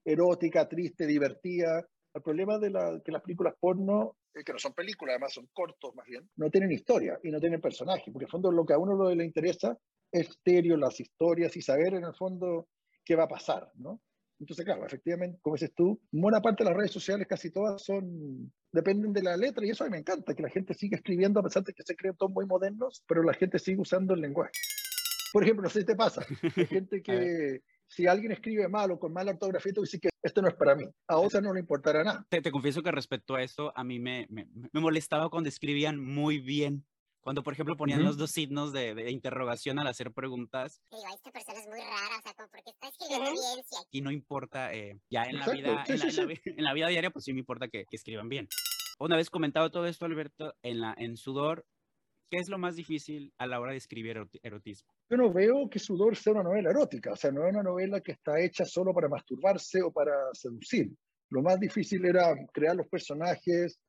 erótica, 0.06 0.68
triste, 0.68 1.06
divertida. 1.08 1.86
El 2.14 2.22
problema 2.22 2.60
de 2.60 2.70
la, 2.70 3.02
que 3.04 3.12
las 3.12 3.22
películas 3.22 3.56
porno 3.60 4.18
que 4.34 4.54
no 4.54 4.60
son 4.60 4.74
películas, 4.74 5.14
además 5.14 5.34
son 5.34 5.48
cortos 5.54 5.96
más 5.96 6.08
bien, 6.08 6.28
no 6.38 6.50
tienen 6.50 6.72
historia 6.72 7.20
y 7.24 7.30
no 7.30 7.40
tienen 7.40 7.62
personaje, 7.62 8.12
porque 8.12 8.24
en 8.24 8.28
el 8.28 8.32
fondo 8.32 8.52
lo 8.52 8.66
que 8.66 8.74
a 8.74 8.78
uno 8.78 9.14
le 9.14 9.24
interesa 9.24 9.78
es 10.12 10.30
estéreo, 10.30 10.78
las 10.78 11.00
historias 11.00 11.56
y 11.56 11.62
saber 11.62 11.94
en 11.96 12.04
el 12.04 12.14
fondo 12.16 12.68
qué 13.06 13.16
va 13.16 13.24
a 13.24 13.28
pasar, 13.28 13.72
¿no? 13.76 14.02
Entonces, 14.40 14.66
claro, 14.66 14.86
efectivamente, 14.86 15.40
como 15.42 15.56
dices 15.56 15.74
tú, 15.76 16.02
buena 16.12 16.42
parte 16.42 16.64
de 16.64 16.70
las 16.70 16.78
redes 16.78 16.92
sociales, 16.92 17.28
casi 17.28 17.52
todas 17.52 17.82
son, 17.82 18.52
dependen 18.72 19.14
de 19.14 19.24
la 19.24 19.38
letra 19.38 19.66
y 19.66 19.70
eso 19.70 19.84
a 19.84 19.88
mí 19.88 19.92
me 19.92 20.00
encanta, 20.00 20.34
que 20.34 20.44
la 20.44 20.50
gente 20.50 20.74
siga 20.74 20.98
escribiendo 20.98 21.40
a 21.40 21.44
pesar 21.44 21.64
de 21.64 21.74
que 21.74 21.84
se 21.84 21.96
creen 21.96 22.16
todos 22.18 22.32
muy 22.32 22.46
modernos, 22.46 23.04
pero 23.08 23.24
la 23.24 23.34
gente 23.34 23.60
sigue 23.60 23.80
usando 23.80 24.14
el 24.14 24.22
lenguaje. 24.22 24.52
Por 25.32 25.44
ejemplo, 25.44 25.64
no 25.64 25.70
sé 25.70 25.82
si 25.82 25.86
te 25.86 25.96
pasa, 25.96 26.26
hay 26.56 26.66
gente 26.68 27.02
que 27.02 27.62
si 27.88 28.08
alguien 28.08 28.32
escribe 28.32 28.68
mal 28.68 28.92
o 28.92 29.00
con 29.00 29.14
mala 29.14 29.32
ortografía, 29.32 29.74
tú 29.74 29.82
dices 29.82 30.02
que 30.02 30.10
esto 30.24 30.42
no 30.42 30.48
es 30.48 30.56
para 30.56 30.74
mí. 30.74 30.86
A 31.08 31.18
otra 31.18 31.42
no 31.42 31.54
le 31.54 31.60
importará 31.60 32.04
nada. 32.04 32.26
Te, 32.30 32.42
te 32.42 32.52
confieso 32.52 32.82
que 32.82 32.92
respecto 32.92 33.36
a 33.36 33.44
esto, 33.44 33.74
a 33.76 33.84
mí 33.84 34.00
me, 34.00 34.26
me, 34.30 34.48
me, 34.72 34.80
molestaba 34.80 35.30
cuando 35.30 35.50
escribían 35.50 36.00
muy 36.00 36.40
bien. 36.40 36.86
Cuando, 37.20 37.44
por 37.44 37.54
ejemplo, 37.54 37.78
ponían 37.78 38.04
los 38.04 38.18
dos 38.18 38.32
signos 38.32 38.74
de, 38.74 39.10
interrogación 39.10 39.80
al 39.80 39.88
hacer 39.88 40.12
preguntas. 40.12 40.82
Digo, 40.92 41.04
esta 41.14 41.32
persona 41.32 41.60
es 41.60 41.68
muy 41.68 41.80
rara, 41.80 42.18
o 42.20 42.22
sea, 42.22 42.34
como 42.34 42.50
porque 42.50 42.70
está 42.70 42.90
escribiendo 42.90 43.32
bien. 43.32 43.66
Y 43.92 44.02
no 44.02 44.12
importa, 44.12 44.74
eh, 44.74 45.00
ya 45.10 45.24
en 45.24 45.40
la, 45.40 45.48
vida, 45.48 45.86
en, 45.88 46.64
la, 46.64 46.74
vida 46.74 46.88
diaria, 46.90 47.12
pues 47.12 47.24
sí 47.24 47.32
me 47.32 47.40
importa 47.40 47.70
que, 47.70 47.86
escriban 47.92 48.28
bien. 48.28 48.50
Una 49.00 49.16
vez 49.16 49.30
comentado 49.30 49.72
todo 49.72 49.88
esto, 49.88 50.06
Alberto, 50.06 50.54
en, 50.64 50.82
la, 50.82 50.94
en 50.98 51.16
Sudor, 51.16 51.66
¿qué 52.34 52.40
es 52.40 52.50
lo 52.50 52.58
más 52.58 52.76
difícil 52.76 53.32
a 53.38 53.46
la 53.46 53.60
hora 53.60 53.74
de 53.74 53.78
escribir 53.78 54.18
erotismo? 54.42 54.92
Yo 55.08 55.18
no 55.18 55.32
veo 55.32 55.70
que 55.70 55.78
Sudor 55.78 56.16
sea 56.16 56.34
una 56.34 56.42
novela 56.42 56.72
erótica, 56.72 57.12
o 57.12 57.16
sea, 57.16 57.32
no 57.32 57.46
es 57.46 57.54
una 57.54 57.62
novela 57.62 58.02
que 58.02 58.14
está 58.14 58.40
hecha 58.40 58.66
solo 58.66 58.92
para 58.92 59.08
masturbarse 59.08 59.84
o 59.84 59.92
para 59.92 60.14
seducir. 60.34 60.92
Lo 61.30 61.44
más 61.44 61.60
difícil 61.60 62.04
era 62.06 62.34
crear 62.52 62.76
los 62.76 62.88
personajes 62.88 63.80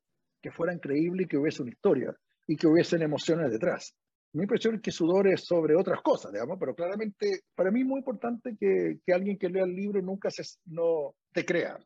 que 0.43 0.51
fueran 0.51 0.79
creíbles 0.79 1.25
y 1.25 1.29
que 1.29 1.39
hubiese 1.39 1.63
una 1.63 1.71
historia 1.71 2.15
y 2.47 2.57
que 2.57 2.67
hubiesen 2.67 3.01
emociones 3.01 3.51
detrás. 3.51 3.97
Mi 4.35 4.43
impresión 4.43 4.75
es 4.75 4.83
que 4.83 4.91
Sudor 4.91 5.27
es 5.29 5.43
sobre 5.43 5.75
otras 5.75 6.03
cosas, 6.03 6.31
digamos, 6.31 6.59
pero 6.61 6.75
claramente 6.75 7.45
para 7.55 7.71
mí 7.71 7.81
es 7.81 7.87
muy 7.87 8.01
importante 8.01 8.59
que, 8.61 8.99
que 9.07 9.15
alguien 9.15 9.39
que 9.39 9.49
lea 9.49 9.65
el 9.65 9.75
libro 9.75 10.03
nunca 10.03 10.31
se, 10.31 10.43
no 10.67 11.15
te 11.33 11.47
crea, 11.47 11.79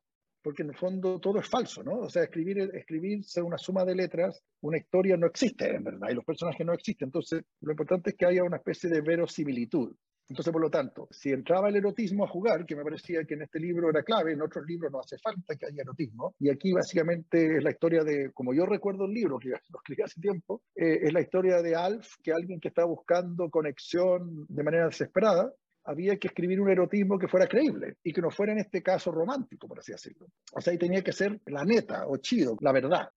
porque 0.48 0.62
en 0.62 0.70
el 0.70 0.76
fondo 0.76 1.20
todo 1.20 1.40
es 1.40 1.46
falso, 1.46 1.82
¿no? 1.82 1.98
O 1.98 2.08
sea, 2.08 2.22
escribir, 2.22 2.70
escribir 2.72 3.22
ser 3.22 3.42
una 3.42 3.58
suma 3.58 3.84
de 3.84 3.94
letras, 3.94 4.42
una 4.62 4.78
historia 4.78 5.14
no 5.18 5.26
existe 5.26 5.76
en 5.76 5.84
verdad, 5.84 6.08
y 6.10 6.14
los 6.14 6.24
personajes 6.24 6.66
no 6.66 6.72
existen. 6.72 7.08
Entonces, 7.08 7.42
lo 7.60 7.72
importante 7.72 8.08
es 8.08 8.16
que 8.16 8.24
haya 8.24 8.42
una 8.42 8.56
especie 8.56 8.88
de 8.88 9.02
verosimilitud. 9.02 9.94
Entonces, 10.26 10.50
por 10.50 10.62
lo 10.62 10.70
tanto, 10.70 11.06
si 11.10 11.32
entraba 11.32 11.68
el 11.68 11.76
erotismo 11.76 12.24
a 12.24 12.28
jugar, 12.28 12.64
que 12.64 12.74
me 12.74 12.82
parecía 12.82 13.24
que 13.24 13.34
en 13.34 13.42
este 13.42 13.60
libro 13.60 13.90
era 13.90 14.02
clave, 14.02 14.32
en 14.32 14.40
otros 14.40 14.64
libros 14.66 14.90
no 14.90 15.00
hace 15.00 15.18
falta 15.18 15.54
que 15.54 15.66
haya 15.66 15.82
erotismo, 15.82 16.34
y 16.38 16.48
aquí 16.48 16.72
básicamente 16.72 17.58
es 17.58 17.62
la 17.62 17.70
historia 17.70 18.02
de, 18.02 18.32
como 18.32 18.54
yo 18.54 18.64
recuerdo 18.64 19.04
el 19.04 19.12
libro, 19.12 19.38
que 19.38 19.50
lo 19.50 19.56
escribí 19.56 20.02
hace 20.02 20.18
tiempo, 20.18 20.62
eh, 20.74 21.00
es 21.02 21.12
la 21.12 21.20
historia 21.20 21.60
de 21.60 21.76
Alf, 21.76 22.14
que 22.22 22.32
alguien 22.32 22.58
que 22.58 22.68
está 22.68 22.86
buscando 22.86 23.50
conexión 23.50 24.46
de 24.48 24.62
manera 24.62 24.86
desesperada, 24.86 25.52
había 25.88 26.16
que 26.18 26.28
escribir 26.28 26.60
un 26.60 26.70
erotismo 26.70 27.18
que 27.18 27.28
fuera 27.28 27.46
creíble 27.46 27.96
y 28.02 28.12
que 28.12 28.20
no 28.20 28.30
fuera 28.30 28.52
en 28.52 28.58
este 28.58 28.82
caso 28.82 29.10
romántico, 29.10 29.66
por 29.66 29.78
así 29.78 29.92
decirlo. 29.92 30.28
O 30.52 30.60
sea, 30.60 30.72
ahí 30.72 30.78
tenía 30.78 31.02
que 31.02 31.12
ser 31.12 31.40
la 31.46 31.64
neta 31.64 32.06
o 32.06 32.18
chido, 32.18 32.56
la 32.60 32.72
verdad 32.72 33.10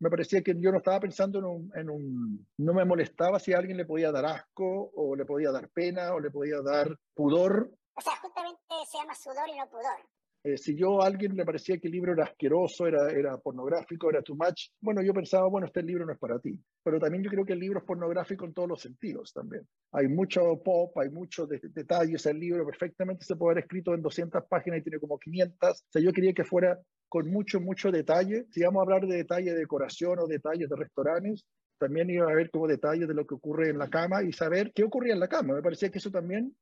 me 0.00 0.08
parecía 0.08 0.42
que 0.42 0.58
yo 0.58 0.72
no 0.72 0.78
estaba 0.78 0.98
pensando 0.98 1.38
en 1.74 1.90
un, 1.90 2.48
No 2.56 2.72
me 2.72 2.84
molestaba 2.86 3.38
si 3.38 3.52
alguien 3.52 3.76
le 3.76 3.84
podía 3.84 4.10
dar 4.10 4.24
asco, 4.24 4.90
o 4.94 5.14
le 5.14 5.26
podía 5.26 5.52
dar 5.52 5.68
pena, 5.68 6.14
o 6.14 6.20
le 6.20 6.30
podía 6.30 6.62
dar 6.62 6.98
pudor. 7.14 7.70
O 7.94 8.00
sea, 8.00 8.16
justamente 8.16 8.60
se 8.90 8.96
llama 8.96 9.14
sudor 9.14 9.46
y 9.48 9.58
no 9.58 9.68
pudor. 9.68 10.00
Eh, 10.42 10.56
si 10.56 10.74
yo 10.74 11.02
a 11.02 11.06
alguien 11.06 11.36
le 11.36 11.44
parecía 11.44 11.78
que 11.78 11.88
el 11.88 11.92
libro 11.92 12.12
era 12.12 12.24
asqueroso, 12.24 12.86
era, 12.86 13.10
era 13.10 13.36
pornográfico, 13.36 14.08
era 14.08 14.22
too 14.22 14.34
much, 14.34 14.68
bueno, 14.80 15.02
yo 15.02 15.12
pensaba, 15.12 15.46
bueno, 15.48 15.66
este 15.66 15.82
libro 15.82 16.06
no 16.06 16.12
es 16.12 16.18
para 16.18 16.38
ti. 16.38 16.58
Pero 16.82 16.98
también 16.98 17.22
yo 17.22 17.30
creo 17.30 17.44
que 17.44 17.52
el 17.52 17.58
libro 17.58 17.78
es 17.78 17.84
pornográfico 17.84 18.46
en 18.46 18.54
todos 18.54 18.68
los 18.68 18.80
sentidos 18.80 19.32
también. 19.34 19.66
Hay 19.92 20.08
mucho 20.08 20.40
pop, 20.64 20.96
hay 20.98 21.10
muchos 21.10 21.48
detalles. 21.48 22.24
El 22.24 22.40
libro 22.40 22.64
perfectamente 22.64 23.24
se 23.24 23.36
puede 23.36 23.52
haber 23.52 23.64
escrito 23.64 23.94
en 23.94 24.00
200 24.00 24.44
páginas 24.48 24.78
y 24.78 24.82
tiene 24.82 24.98
como 24.98 25.18
500. 25.18 25.70
O 25.70 25.74
sea, 25.90 26.02
yo 26.02 26.12
quería 26.12 26.32
que 26.32 26.44
fuera 26.44 26.78
con 27.08 27.30
mucho, 27.30 27.60
mucho 27.60 27.90
detalle. 27.90 28.46
Si 28.50 28.62
vamos 28.62 28.80
a 28.80 28.82
hablar 28.84 29.06
de 29.06 29.16
detalle 29.16 29.52
de 29.52 29.58
decoración 29.58 30.18
o 30.20 30.26
detalles 30.26 30.70
de 30.70 30.76
restaurantes, 30.76 31.44
también 31.78 32.08
iba 32.08 32.26
a 32.26 32.32
haber 32.32 32.50
como 32.50 32.66
detalles 32.66 33.08
de 33.08 33.14
lo 33.14 33.26
que 33.26 33.34
ocurre 33.34 33.70
en 33.70 33.78
la 33.78 33.88
cama 33.88 34.22
y 34.22 34.32
saber 34.32 34.72
qué 34.74 34.84
ocurría 34.84 35.14
en 35.14 35.20
la 35.20 35.28
cama. 35.28 35.54
Me 35.54 35.62
parecía 35.62 35.90
que 35.90 35.98
eso 35.98 36.10
también 36.10 36.54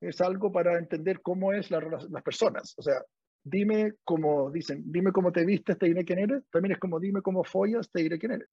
es 0.00 0.20
algo 0.20 0.50
para 0.50 0.78
entender 0.78 1.20
cómo 1.20 1.52
es 1.52 1.70
la, 1.70 1.80
las 1.80 2.22
personas. 2.22 2.74
O 2.78 2.82
sea, 2.82 3.02
dime 3.42 3.94
cómo 4.04 4.50
dicen, 4.50 4.82
dime 4.86 5.12
cómo 5.12 5.32
te 5.32 5.44
vistes, 5.44 5.78
te 5.78 5.86
diré 5.86 6.04
quién 6.04 6.18
eres. 6.20 6.42
También 6.50 6.72
es 6.72 6.78
como 6.78 7.00
dime 7.00 7.22
cómo 7.22 7.44
follas, 7.44 7.90
te 7.90 8.02
diré 8.02 8.18
quién 8.18 8.32
eres. 8.32 8.48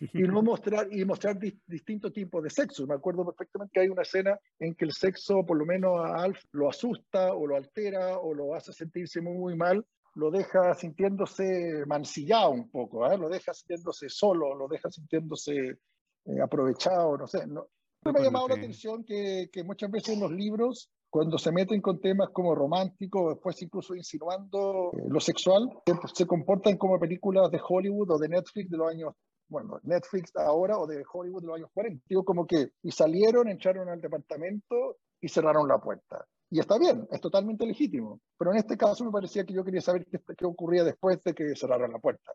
y 0.00 0.22
no 0.22 0.42
mostrar 0.42 0.88
y 0.90 1.04
mostrar 1.04 1.38
distintos 1.38 2.12
tipos 2.12 2.42
de 2.42 2.50
sexo. 2.50 2.86
Me 2.86 2.94
acuerdo 2.94 3.24
perfectamente 3.24 3.72
que 3.72 3.80
hay 3.80 3.88
una 3.88 4.02
escena 4.02 4.38
en 4.58 4.74
que 4.74 4.84
el 4.84 4.92
sexo, 4.92 5.44
por 5.44 5.56
lo 5.56 5.64
menos 5.64 5.98
a 6.04 6.22
Alf, 6.22 6.42
lo 6.52 6.68
asusta 6.68 7.34
o 7.34 7.46
lo 7.46 7.56
altera 7.56 8.18
o 8.18 8.34
lo 8.34 8.54
hace 8.54 8.72
sentirse 8.72 9.20
muy, 9.20 9.36
muy 9.36 9.56
mal, 9.56 9.84
lo 10.14 10.30
deja 10.30 10.74
sintiéndose 10.74 11.84
mancillado 11.86 12.50
un 12.50 12.70
poco, 12.70 13.10
¿eh? 13.10 13.18
lo 13.18 13.28
deja 13.28 13.52
sintiéndose 13.52 14.08
solo, 14.08 14.54
lo 14.54 14.66
deja 14.66 14.90
sintiéndose 14.90 15.78
eh, 16.24 16.40
aprovechado, 16.42 17.16
no 17.18 17.26
sé. 17.26 17.46
No. 17.46 17.68
Me 18.04 18.20
ha 18.20 18.22
llamado 18.22 18.48
la 18.48 18.54
atención 18.54 19.04
que, 19.04 19.48
que 19.52 19.64
muchas 19.64 19.90
veces 19.90 20.14
en 20.14 20.20
los 20.20 20.30
libros 20.30 20.90
cuando 21.16 21.38
se 21.38 21.50
meten 21.50 21.80
con 21.80 21.98
temas 21.98 22.28
como 22.28 22.54
romántico, 22.54 23.30
después 23.30 23.62
incluso 23.62 23.94
insinuando 23.94 24.90
eh, 24.92 25.06
lo 25.08 25.18
sexual, 25.18 25.70
se 26.12 26.26
comportan 26.26 26.76
como 26.76 27.00
películas 27.00 27.50
de 27.50 27.58
Hollywood 27.66 28.10
o 28.10 28.18
de 28.18 28.28
Netflix 28.28 28.68
de 28.68 28.76
los 28.76 28.90
años 28.90 29.14
bueno, 29.48 29.80
Netflix 29.84 30.36
ahora 30.36 30.76
o 30.76 30.86
de 30.86 31.02
Hollywood 31.10 31.40
de 31.40 31.46
los 31.46 31.56
años 31.56 31.70
40. 31.72 32.04
Digo, 32.06 32.22
como 32.22 32.46
que, 32.46 32.72
y 32.82 32.90
salieron, 32.90 33.48
entraron 33.48 33.88
al 33.88 33.98
departamento 33.98 34.98
y 35.18 35.28
cerraron 35.28 35.66
la 35.66 35.78
puerta. 35.78 36.26
Y 36.50 36.60
está 36.60 36.76
bien, 36.78 37.08
es 37.10 37.20
totalmente 37.22 37.64
legítimo. 37.64 38.20
Pero 38.36 38.52
en 38.52 38.58
este 38.58 38.76
caso 38.76 39.02
me 39.02 39.10
parecía 39.10 39.44
que 39.44 39.54
yo 39.54 39.64
quería 39.64 39.80
saber 39.80 40.04
qué, 40.04 40.20
qué 40.36 40.44
ocurría 40.44 40.84
después 40.84 41.24
de 41.24 41.32
que 41.32 41.56
cerraran 41.56 41.92
la 41.92 41.98
puerta. 41.98 42.30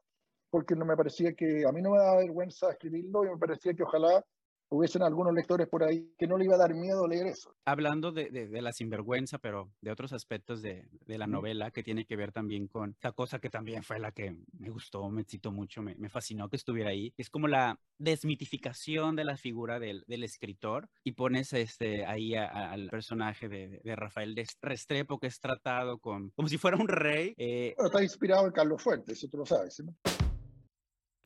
Porque 0.50 0.75
no 0.75 0.85
me 0.85 0.97
parecía 0.97 1.33
que, 1.33 1.65
a 1.67 1.71
mí 1.71 1.83
no 1.83 1.91
me 1.91 2.00
daba 2.00 2.17
vergüenza 2.17 2.71
escribirlo 2.71 3.25
y 3.25 3.29
me 3.29 3.38
parecía 3.38 3.75
que 3.75 3.83
ojalá 3.83 4.25
hubiesen 4.72 5.04
algunos 5.04 5.34
lectores 5.34 5.68
por 5.68 5.84
ahí 5.84 6.13
que 6.18 6.28
no 6.28 6.38
le 6.38 6.46
iba 6.46 6.56
a 6.56 6.58
dar 6.58 6.74
miedo 6.74 7.06
leer 7.08 7.28
eso. 7.28 7.54
Hablando 7.66 8.12
de, 8.12 8.30
de, 8.30 8.62
la 8.62 8.72
sinvergüenza, 8.72 9.38
pero 9.38 9.70
de 9.82 9.92
otros 9.92 10.13
aspectos 10.13 10.62
de, 10.62 10.88
de, 11.06 11.18
la 11.18 11.28
novela 11.28 11.72
que 11.72 11.84
tiene 11.84 12.06
que 12.06 12.16
ver 12.16 12.32
también 12.32 12.68
con 12.68 12.92
esta 12.92 13.12
cosa 13.12 13.40
que 13.40 13.50
también 13.50 13.84
fue 13.84 14.00
la 14.00 14.12
que 14.12 14.36
me 14.58 14.70
gustó, 14.70 15.10
me 15.10 15.22
excitó 15.22 15.51
mucho, 15.51 15.82
me, 15.82 15.96
me 15.96 16.10
fascinó 16.10 16.50
que 16.50 16.56
estuviera 16.56 16.90
ahí. 16.90 17.13
Es 17.18 17.30
como 17.30 17.48
la 17.48 17.80
desmitificación 17.98 19.16
de 19.16 19.25
la 19.25 19.36
figura 19.36 19.80
del, 19.80 20.06
del 20.08 20.24
escritor 20.24 20.90
y 21.04 21.12
pones 21.12 21.51
este, 21.54 22.06
ahí 22.06 22.36
al 22.36 22.90
personaje 22.90 23.50
de, 23.50 23.82
Rafael 23.96 24.36
de 24.36 24.48
Restrepo 24.62 25.20
que 25.20 25.28
es 25.28 25.40
tratado 25.40 26.00
con, 26.00 26.30
como 26.32 26.48
si 26.48 26.58
fuera 26.58 26.78
un 26.78 26.88
rey. 26.88 27.34
Eh, 27.38 27.75
está 27.78 28.01
inspirado 28.01 28.46
en 28.48 28.54
Carlos 28.54 28.82
Fuentes, 28.82 29.18
eso 29.18 29.28
tú 29.28 29.38
lo 29.38 29.46
sabes. 29.46 29.84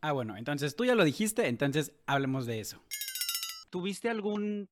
Ah, 0.01 0.11
bueno, 0.11 0.35
entonces 0.35 0.75
tú 0.75 0.83
ya 0.83 0.95
lo 0.95 1.03
dijiste, 1.03 1.47
entonces 1.47 1.93
hablemos 2.05 2.45
de 2.45 2.59
eso. 2.59 2.83
¿Tuviste 3.75 4.09
algún... 4.09 4.69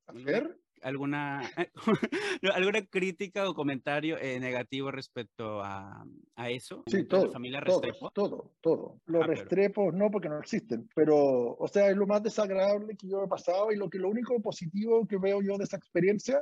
alguna, 0.81 1.41
alguna 2.55 2.85
crítica 2.85 3.49
o 3.49 3.53
comentario 3.53 4.17
eh, 4.17 4.39
negativo 4.39 4.91
respecto 4.91 5.59
a, 5.61 6.05
a 6.37 6.49
eso? 6.49 6.85
Sí, 6.87 7.03
todo. 7.03 7.29
familia 7.29 7.59
Restrepo? 7.59 8.11
Todo, 8.11 8.53
todo. 8.61 9.01
Los 9.07 9.23
ah, 9.23 9.27
Restrepos 9.27 9.93
no, 9.93 10.09
porque 10.09 10.29
no 10.29 10.39
existen. 10.39 10.87
Pero, 10.95 11.17
o 11.17 11.67
sea, 11.67 11.89
es 11.89 11.97
lo 11.97 12.07
más 12.07 12.23
desagradable 12.23 12.95
que 12.95 13.09
yo 13.09 13.25
he 13.25 13.27
pasado 13.27 13.73
y 13.73 13.75
lo, 13.75 13.89
que, 13.89 13.99
lo 13.99 14.07
único 14.07 14.41
positivo 14.41 15.05
que 15.05 15.17
veo 15.17 15.41
yo 15.41 15.57
de 15.57 15.65
esa 15.65 15.75
experiencia 15.75 16.41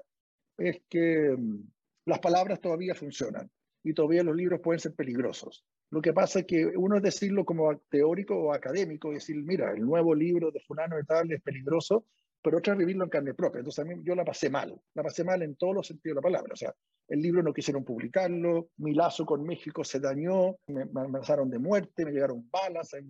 es 0.60 0.84
que 0.88 1.36
mm, 1.36 1.64
las 2.06 2.20
palabras 2.20 2.62
todavía 2.62 2.94
funcionan 2.94 3.50
y 3.84 3.96
todavía 3.96 4.22
los 4.22 4.36
libros 4.36 4.62
pueden 4.62 4.80
ser 4.80 4.94
peligrosos. 4.94 5.66
Lo 5.90 6.00
que 6.00 6.14
pasa 6.14 6.42
es 6.42 6.46
que 6.46 6.68
uno 6.68 6.98
es 6.98 7.02
decirlo 7.02 7.44
como 7.44 7.76
teórico 7.90 8.36
o 8.36 8.54
académico, 8.54 9.12
decir, 9.12 9.38
mira, 9.38 9.74
el 9.74 9.82
nuevo 9.82 10.14
libro 10.14 10.52
de 10.52 10.60
fulano 10.60 10.96
de 10.96 11.06
tal 11.06 11.32
es 11.32 11.42
peligroso, 11.42 12.06
pero 12.42 12.58
otra 12.58 12.76
vivirlo 12.76 13.04
en 13.04 13.10
carne 13.10 13.34
propia. 13.34 13.60
Entonces 13.60 13.84
a 13.84 13.88
mí 13.88 13.96
yo 14.04 14.16
la 14.16 14.26
pasé 14.26 14.50
mal, 14.50 14.80
la 14.94 15.04
pasé 15.04 15.24
mal 15.24 15.42
en 15.42 15.56
todos 15.56 15.76
los 15.76 15.88
sentidos 15.88 16.16
de 16.16 16.20
la 16.20 16.22
palabra. 16.22 16.54
O 16.54 16.58
sea, 16.58 16.74
el 17.08 17.22
libro 17.22 17.44
no 17.44 17.54
quisieron 17.54 17.84
publicarlo, 17.84 18.70
mi 18.78 18.94
lazo 18.94 19.26
con 19.26 19.44
México 19.44 19.84
se 19.84 20.00
dañó, 20.00 20.56
me, 20.68 20.84
amenazaron 20.84 21.50
de 21.50 21.60
muerte, 21.60 22.06
me 22.06 22.12
llegaron 22.12 22.50
balas 22.50 22.94
en, 22.94 23.08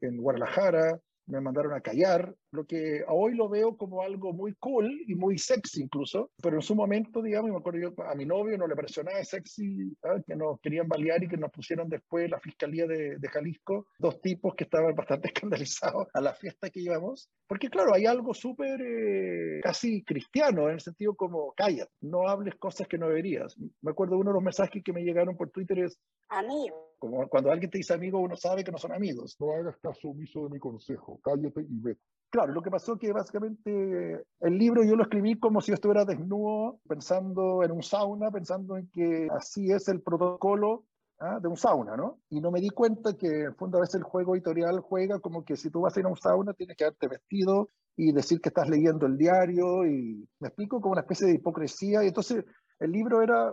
en 0.00 0.16
Guadalajara, 0.18 1.00
me 1.26 1.40
mandaron 1.40 1.72
a 1.74 1.80
callar, 1.80 2.34
lo 2.50 2.64
que 2.64 3.02
hoy 3.08 3.34
lo 3.34 3.48
veo 3.48 3.76
como 3.76 4.02
algo 4.02 4.32
muy 4.32 4.54
cool 4.54 4.90
y 5.06 5.14
muy 5.14 5.38
sexy 5.38 5.82
incluso, 5.82 6.30
pero 6.42 6.56
en 6.56 6.62
su 6.62 6.74
momento, 6.74 7.22
digamos, 7.22 7.50
me 7.50 7.56
acuerdo 7.56 7.80
yo, 7.80 8.04
a 8.04 8.14
mi 8.14 8.26
novio 8.26 8.58
no 8.58 8.66
le 8.66 8.76
pareció 8.76 9.02
nada 9.02 9.22
sexy, 9.24 9.96
que 10.26 10.36
nos 10.36 10.60
querían 10.60 10.88
balear 10.88 11.22
y 11.22 11.28
que 11.28 11.36
nos 11.36 11.50
pusieron 11.50 11.88
después 11.88 12.30
la 12.30 12.40
Fiscalía 12.40 12.86
de, 12.86 13.16
de, 13.18 13.28
Jalisco, 13.28 13.86
dos 13.98 14.20
tipos 14.20 14.54
que 14.54 14.64
estaban 14.64 14.94
bastante 14.94 15.28
escandalizados 15.32 16.08
a 16.12 16.20
la 16.20 16.34
fiesta 16.34 16.70
que 16.70 16.80
íbamos, 16.80 17.30
porque 17.46 17.70
claro, 17.70 17.94
hay 17.94 18.06
algo 18.06 18.34
súper 18.34 18.80
eh, 18.80 19.60
casi 19.62 20.02
cristiano, 20.04 20.68
en 20.68 20.74
el 20.74 20.80
sentido 20.80 21.14
como, 21.14 21.52
calla, 21.52 21.86
no 22.00 22.28
hables 22.28 22.56
cosas 22.56 22.88
que 22.88 22.98
no 22.98 23.08
deberías. 23.08 23.56
Me 23.80 23.90
acuerdo 23.90 24.18
uno 24.18 24.30
de 24.30 24.34
los 24.34 24.42
mensajes 24.42 24.82
que 24.84 24.92
me 24.92 25.02
llegaron 25.02 25.36
por 25.36 25.50
Twitter 25.50 25.78
es, 25.78 25.98
amigo. 26.28 26.91
Como 27.02 27.28
cuando 27.28 27.50
alguien 27.50 27.68
te 27.68 27.78
dice 27.78 27.94
amigo, 27.94 28.20
uno 28.20 28.36
sabe 28.36 28.62
que 28.62 28.70
no 28.70 28.78
son 28.78 28.92
amigos. 28.92 29.36
No 29.40 29.50
hagas 29.50 29.76
caso 29.78 30.10
omiso 30.10 30.44
de 30.44 30.50
mi 30.50 30.60
consejo, 30.60 31.18
cállate 31.20 31.62
y 31.62 31.80
vete. 31.80 32.00
Claro, 32.30 32.52
lo 32.52 32.62
que 32.62 32.70
pasó 32.70 32.96
que 32.96 33.12
básicamente 33.12 34.24
el 34.38 34.56
libro 34.56 34.84
yo 34.84 34.94
lo 34.94 35.02
escribí 35.02 35.36
como 35.36 35.60
si 35.60 35.72
yo 35.72 35.74
estuviera 35.74 36.04
desnudo, 36.04 36.78
pensando 36.86 37.64
en 37.64 37.72
un 37.72 37.82
sauna, 37.82 38.30
pensando 38.30 38.76
en 38.76 38.88
que 38.92 39.26
así 39.36 39.72
es 39.72 39.88
el 39.88 40.00
protocolo 40.00 40.84
¿ah? 41.18 41.40
de 41.42 41.48
un 41.48 41.56
sauna, 41.56 41.96
¿no? 41.96 42.20
Y 42.30 42.40
no 42.40 42.52
me 42.52 42.60
di 42.60 42.70
cuenta 42.70 43.14
que 43.14 43.26
en 43.26 43.46
el 43.46 43.54
fondo 43.56 43.78
a 43.78 43.80
veces 43.80 43.96
el 43.96 44.04
juego 44.04 44.36
editorial 44.36 44.78
juega 44.78 45.18
como 45.18 45.44
que 45.44 45.56
si 45.56 45.70
tú 45.70 45.80
vas 45.80 45.96
a 45.96 46.00
ir 46.00 46.06
a 46.06 46.08
un 46.08 46.16
sauna 46.16 46.54
tienes 46.54 46.76
que 46.76 46.84
haberte 46.84 47.08
vestido 47.08 47.68
y 47.96 48.12
decir 48.12 48.40
que 48.40 48.50
estás 48.50 48.68
leyendo 48.68 49.06
el 49.06 49.18
diario 49.18 49.84
y 49.88 50.24
me 50.38 50.46
explico 50.46 50.80
como 50.80 50.92
una 50.92 51.00
especie 51.00 51.26
de 51.26 51.34
hipocresía 51.34 52.04
y 52.04 52.08
entonces 52.08 52.44
el 52.78 52.92
libro 52.92 53.22
era 53.22 53.52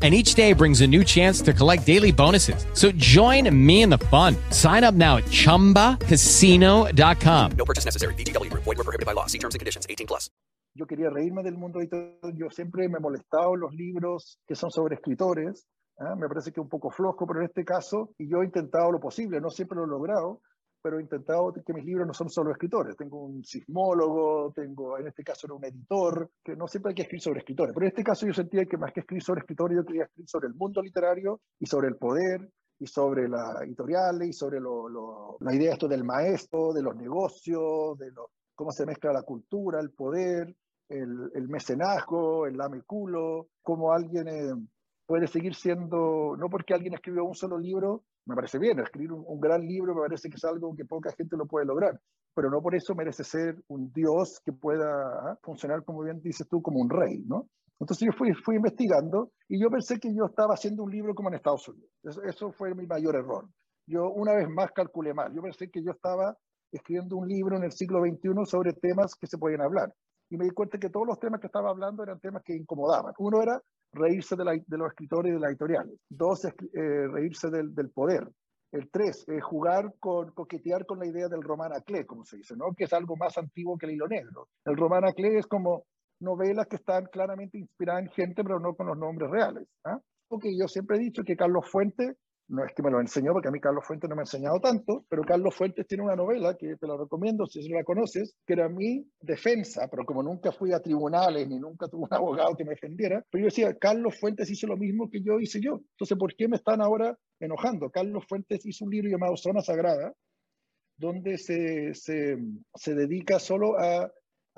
And 0.00 0.14
each 0.14 0.34
day 0.34 0.52
brings 0.52 0.80
a 0.80 0.86
new 0.86 1.02
chance 1.02 1.40
to 1.40 1.52
collect 1.52 1.84
daily 1.84 2.12
bonuses. 2.12 2.64
So 2.72 2.92
join 2.92 3.52
me 3.66 3.82
in 3.82 3.90
the 3.90 3.98
fun. 3.98 4.36
Sign 4.50 4.84
up 4.84 4.94
now 4.94 5.16
at 5.16 5.24
ChumbaCasino.com. 5.24 7.50
No 7.58 7.64
purchase 7.64 7.84
necessary. 7.84 8.14
VGW 8.14 8.52
Group. 8.52 8.62
Void 8.62 8.78
were 8.78 8.84
prohibited 8.84 9.06
by 9.06 9.14
law. 9.14 9.26
See 9.26 9.38
terms 9.38 9.56
and 9.56 9.60
conditions. 9.60 9.88
18 9.90 10.06
plus. 10.06 10.30
Yo 10.74 10.86
quería 10.86 11.10
reírme 11.10 11.42
del 11.42 11.56
mundo 11.56 11.80
editorial. 11.80 12.36
Yo 12.36 12.50
siempre 12.50 12.88
me 12.88 12.98
he 12.98 13.00
molestado 13.00 13.56
los 13.56 13.74
libros 13.74 14.38
que 14.46 14.54
son 14.54 14.70
sobre 14.70 14.94
escritores. 14.94 15.66
¿ah? 15.98 16.14
Me 16.14 16.28
parece 16.28 16.52
que 16.52 16.60
es 16.60 16.64
un 16.64 16.68
poco 16.68 16.90
flojo, 16.90 17.26
pero 17.26 17.40
en 17.40 17.46
este 17.46 17.64
caso, 17.64 18.14
y 18.16 18.30
yo 18.30 18.42
he 18.42 18.44
intentado 18.44 18.92
lo 18.92 19.00
posible, 19.00 19.40
no 19.40 19.50
siempre 19.50 19.76
lo 19.76 19.86
he 19.86 19.88
logrado, 19.88 20.40
pero 20.88 21.00
he 21.00 21.02
intentado 21.02 21.52
que 21.52 21.74
mis 21.74 21.84
libros 21.84 22.06
no 22.06 22.14
son 22.14 22.30
solo 22.30 22.50
escritores. 22.50 22.96
Tengo 22.96 23.22
un 23.22 23.44
sismólogo, 23.44 24.54
tengo, 24.56 24.96
en 24.96 25.06
este 25.06 25.22
caso 25.22 25.46
era 25.46 25.54
un 25.54 25.62
editor, 25.62 26.30
que 26.42 26.56
no 26.56 26.66
siempre 26.66 26.90
hay 26.90 26.94
que 26.94 27.02
escribir 27.02 27.20
sobre 27.20 27.40
escritores, 27.40 27.74
pero 27.74 27.84
en 27.84 27.90
este 27.90 28.02
caso 28.02 28.26
yo 28.26 28.32
sentía 28.32 28.64
que 28.64 28.78
más 28.78 28.90
que 28.94 29.00
escribir 29.00 29.22
sobre 29.22 29.40
escritores, 29.40 29.76
yo 29.76 29.84
quería 29.84 30.04
escribir 30.04 30.30
sobre 30.30 30.48
el 30.48 30.54
mundo 30.54 30.80
literario 30.80 31.42
y 31.60 31.66
sobre 31.66 31.88
el 31.88 31.96
poder 31.96 32.50
y 32.78 32.86
sobre 32.86 33.28
las 33.28 33.60
editoriales 33.60 34.30
y 34.30 34.32
sobre 34.32 34.60
lo, 34.60 34.88
lo, 34.88 35.36
la 35.40 35.54
idea 35.54 35.74
esto 35.74 35.88
del 35.88 36.04
maestro, 36.04 36.72
de 36.72 36.80
los 36.80 36.96
negocios, 36.96 37.98
de 37.98 38.10
lo, 38.10 38.30
cómo 38.54 38.72
se 38.72 38.86
mezcla 38.86 39.12
la 39.12 39.24
cultura, 39.24 39.80
el 39.80 39.90
poder, 39.90 40.56
el, 40.88 41.30
el 41.34 41.48
mecenazgo, 41.50 42.46
el 42.46 42.56
lameculo, 42.56 43.48
cómo 43.60 43.92
alguien 43.92 44.26
eh, 44.28 44.54
puede 45.04 45.26
seguir 45.26 45.54
siendo, 45.54 46.34
no 46.38 46.48
porque 46.48 46.72
alguien 46.72 46.94
escribió 46.94 47.24
un 47.24 47.34
solo 47.34 47.58
libro, 47.58 48.04
me 48.28 48.34
parece 48.34 48.58
bien, 48.58 48.78
escribir 48.78 49.10
un, 49.12 49.40
gran 49.40 49.62
libro 49.62 49.94
me 49.94 50.02
parece 50.02 50.28
que 50.28 50.36
es 50.36 50.44
algo 50.44 50.76
que 50.76 50.84
poca 50.84 51.10
gente 51.12 51.36
lo 51.36 51.46
puede 51.46 51.64
lograr, 51.64 51.98
pero 52.34 52.50
no 52.50 52.60
por 52.60 52.74
eso 52.74 52.94
merece 52.94 53.24
ser 53.24 53.56
un 53.68 53.90
dios 53.92 54.40
que 54.44 54.52
pueda 54.52 54.86
¿ah? 54.86 55.38
funcionar, 55.42 55.82
como 55.82 56.02
bien 56.02 56.20
dices 56.20 56.46
tú, 56.46 56.60
como 56.60 56.78
un 56.78 56.90
rey, 56.90 57.24
¿no? 57.26 57.48
Entonces 57.80 58.06
yo 58.06 58.12
fui, 58.12 58.34
fui 58.34 58.56
investigando 58.56 59.30
y 59.48 59.60
yo 59.60 59.70
pensé 59.70 59.98
que 59.98 60.14
yo 60.14 60.26
estaba 60.26 60.54
haciendo 60.54 60.82
un 60.82 60.90
libro 60.90 61.14
como 61.14 61.28
en 61.30 61.36
Estados 61.36 61.66
Unidos. 61.68 61.90
Eso, 62.02 62.22
eso 62.22 62.52
fue 62.52 62.74
mi 62.74 62.86
mayor 62.86 63.16
error. 63.16 63.48
Yo 63.86 64.10
una 64.10 64.34
vez 64.34 64.48
más 64.48 64.72
calculé 64.72 65.14
mal. 65.14 65.32
Yo 65.32 65.40
pensé 65.40 65.70
que 65.70 65.82
yo 65.82 65.92
estaba 65.92 66.36
escribiendo 66.72 67.16
un 67.16 67.28
libro 67.28 67.56
en 67.56 67.64
el 67.64 67.72
siglo 67.72 68.00
XXI 68.00 68.44
sobre 68.44 68.72
temas 68.72 69.14
que 69.14 69.28
se 69.28 69.38
pueden 69.38 69.62
hablar. 69.62 69.94
Y 70.30 70.36
me 70.36 70.44
di 70.44 70.50
cuenta 70.50 70.78
que 70.78 70.90
todos 70.90 71.06
los 71.06 71.18
temas 71.18 71.40
que 71.40 71.46
estaba 71.46 71.70
hablando 71.70 72.02
eran 72.02 72.20
temas 72.20 72.42
que 72.42 72.54
incomodaban. 72.54 73.14
Uno 73.18 73.42
era 73.42 73.60
reírse 73.92 74.36
de, 74.36 74.44
la, 74.44 74.52
de 74.52 74.78
los 74.78 74.88
escritores 74.88 75.30
y 75.30 75.34
de 75.34 75.40
las 75.40 75.50
editoriales. 75.50 75.98
Dos, 76.08 76.44
eh, 76.44 76.52
reírse 76.72 77.50
del, 77.50 77.74
del, 77.74 77.90
poder. 77.90 78.28
El 78.70 78.90
tres, 78.90 79.26
eh, 79.28 79.40
jugar 79.40 79.94
con, 79.98 80.32
coquetear 80.32 80.84
con 80.84 80.98
la 80.98 81.06
idea 81.06 81.28
del 81.28 81.42
román 81.42 81.72
clé, 81.86 82.04
como 82.04 82.24
se 82.24 82.36
dice, 82.36 82.54
¿no? 82.56 82.74
que 82.76 82.84
es 82.84 82.92
algo 82.92 83.16
más 83.16 83.38
antiguo 83.38 83.78
que 83.78 83.86
el 83.86 83.92
hilo 83.92 84.06
negro. 84.08 84.48
El 84.64 84.76
román 84.76 85.10
clé 85.14 85.38
es 85.38 85.46
como 85.46 85.84
novelas 86.20 86.66
que 86.66 86.76
están 86.76 87.06
claramente 87.06 87.58
inspiradas 87.58 88.02
en 88.02 88.10
gente, 88.10 88.42
pero 88.42 88.60
no 88.60 88.74
con 88.74 88.88
los 88.88 88.98
nombres 88.98 89.30
reales. 89.30 89.66
¿ah? 89.84 89.98
Porque 90.28 90.54
yo 90.58 90.68
siempre 90.68 90.96
he 90.96 91.00
dicho 91.00 91.22
que 91.22 91.36
Carlos 91.36 91.70
Fuentes 91.70 92.16
no 92.48 92.64
es 92.64 92.72
que 92.74 92.82
me 92.82 92.90
lo 92.90 93.00
enseñó, 93.00 93.32
porque 93.32 93.48
a 93.48 93.50
mí 93.50 93.60
Carlos 93.60 93.84
Fuentes 93.86 94.08
no 94.08 94.16
me 94.16 94.22
ha 94.22 94.24
enseñado 94.24 94.60
tanto, 94.60 95.04
pero 95.08 95.22
Carlos 95.22 95.54
Fuentes 95.54 95.86
tiene 95.86 96.04
una 96.04 96.16
novela 96.16 96.56
que 96.56 96.76
te 96.76 96.86
la 96.86 96.96
recomiendo 96.96 97.46
si 97.46 97.68
no 97.68 97.76
la 97.76 97.84
conoces, 97.84 98.34
que 98.46 98.54
era 98.54 98.68
mi 98.68 99.06
defensa, 99.20 99.88
pero 99.90 100.04
como 100.04 100.22
nunca 100.22 100.50
fui 100.50 100.72
a 100.72 100.80
tribunales 100.80 101.46
ni 101.48 101.58
nunca 101.58 101.88
tuve 101.88 102.04
un 102.04 102.08
abogado 102.14 102.56
que 102.56 102.64
me 102.64 102.70
defendiera, 102.70 103.24
pero 103.30 103.42
yo 103.42 103.46
decía, 103.46 103.74
Carlos 103.74 104.18
Fuentes 104.18 104.50
hizo 104.50 104.66
lo 104.66 104.76
mismo 104.76 105.10
que 105.10 105.22
yo 105.22 105.38
hice 105.38 105.60
yo. 105.60 105.80
Entonces, 105.92 106.16
¿por 106.18 106.34
qué 106.34 106.48
me 106.48 106.56
están 106.56 106.80
ahora 106.80 107.16
enojando? 107.38 107.90
Carlos 107.90 108.24
Fuentes 108.26 108.64
hizo 108.64 108.84
un 108.84 108.92
libro 108.92 109.10
llamado 109.10 109.36
Zona 109.36 109.60
Sagrada, 109.60 110.12
donde 110.96 111.38
se, 111.38 111.94
se, 111.94 112.38
se 112.74 112.94
dedica 112.94 113.38
solo 113.38 113.78
a 113.78 114.10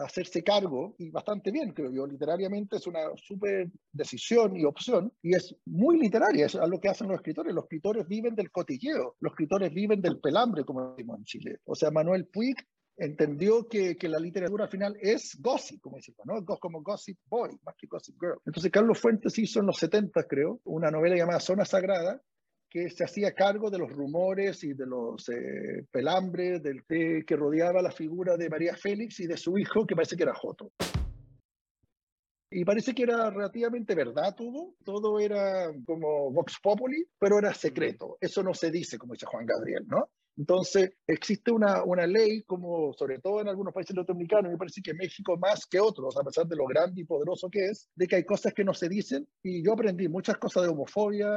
hacerse 0.05 0.43
cargo, 0.43 0.95
y 0.99 1.11
bastante 1.11 1.51
bien, 1.51 1.73
creo 1.73 1.91
yo. 1.91 2.07
Literariamente 2.07 2.77
es 2.77 2.87
una 2.87 3.01
súper 3.17 3.71
decisión 3.93 4.57
y 4.57 4.65
opción, 4.65 5.13
y 5.23 5.35
es 5.35 5.55
muy 5.67 5.99
literaria, 5.99 6.47
es 6.47 6.55
lo 6.55 6.81
que 6.81 6.89
hacen 6.89 7.09
los 7.09 7.17
escritores. 7.17 7.55
Los 7.55 7.65
escritores 7.65 8.07
viven 8.07 8.35
del 8.35 8.51
cotilleo, 8.51 9.17
los 9.21 9.33
escritores 9.33 9.73
viven 9.73 10.01
del 10.01 10.19
pelambre, 10.21 10.65
como 10.65 10.91
decimos 10.91 11.19
en 11.19 11.25
Chile. 11.25 11.59
O 11.65 11.75
sea, 11.75 11.91
Manuel 11.91 12.27
Puig 12.27 12.57
entendió 12.97 13.67
que, 13.67 13.97
que 13.97 14.09
la 14.09 14.19
literatura 14.19 14.65
al 14.65 14.71
final 14.71 14.97
es 15.01 15.39
gossip, 15.41 15.81
como 15.81 15.97
decimos, 15.97 16.27
¿no? 16.27 16.45
Como 16.45 16.83
gossip 16.83 17.19
boy, 17.27 17.51
más 17.65 17.75
que 17.77 17.87
gossip 17.87 18.17
girl. 18.21 18.39
Entonces 18.45 18.71
Carlos 18.71 18.99
Fuentes 18.99 19.39
hizo 19.39 19.61
en 19.61 19.67
los 19.67 19.79
70, 19.79 20.25
creo, 20.25 20.61
una 20.65 20.91
novela 20.91 21.17
llamada 21.17 21.41
Zona 21.41 21.65
Sagrada, 21.65 22.21
que 22.71 22.89
se 22.89 23.05
hacía 23.05 23.35
cargo 23.35 23.69
de 23.69 23.79
los 23.79 23.91
rumores 23.91 24.63
y 24.63 24.73
de 24.73 24.87
los 24.87 25.29
eh, 25.29 25.85
pelambres 25.91 26.63
del, 26.63 26.85
que 26.87 27.37
rodeaba 27.37 27.83
la 27.83 27.91
figura 27.91 28.37
de 28.37 28.49
María 28.49 28.77
Félix 28.77 29.19
y 29.21 29.27
de 29.27 29.37
su 29.37 29.59
hijo, 29.59 29.87
que 29.87 29.97
parece 29.97 30.17
que 30.17 30.23
era 30.23 30.35
Joto. 30.35 30.71
Y 32.51 32.65
parece 32.65 32.95
que 32.95 33.05
era 33.05 33.31
relativamente 33.31 33.95
verdad 33.95 34.35
todo, 34.35 34.75
todo 34.85 35.21
era 35.21 35.73
como 35.85 36.33
Vox 36.33 36.59
Populi, 36.61 37.07
pero 37.19 37.39
era 37.39 37.55
secreto. 37.55 38.19
Eso 38.21 38.43
no 38.43 38.55
se 38.55 38.71
dice, 38.71 38.99
como 38.99 39.13
dice 39.13 39.27
Juan 39.27 39.47
Gabriel, 39.47 39.87
¿no? 39.87 40.11
Entonces, 40.37 40.93
existe 41.07 41.53
una, 41.53 41.85
una 41.85 42.07
ley, 42.07 42.43
como 42.45 42.93
sobre 42.95 43.19
todo 43.19 43.41
en 43.41 43.49
algunos 43.49 43.75
países 43.75 43.95
latinoamericanos, 43.95 44.51
me 44.51 44.59
parece 44.59 44.81
que 44.81 44.95
México 44.95 45.37
más 45.37 45.67
que 45.67 45.79
otros, 45.79 46.17
a 46.17 46.25
pesar 46.25 46.47
de 46.47 46.57
lo 46.57 46.67
grande 46.67 47.03
y 47.03 47.05
poderoso 47.05 47.51
que 47.51 47.67
es, 47.67 47.91
de 47.95 48.07
que 48.07 48.17
hay 48.17 48.25
cosas 48.25 48.55
que 48.55 48.65
no 48.65 48.73
se 48.73 48.89
dicen. 48.89 49.29
Y 49.43 49.63
yo 49.63 49.75
aprendí 49.75 50.09
muchas 50.09 50.39
cosas 50.39 50.63
de 50.63 50.71
homofobia, 50.71 51.29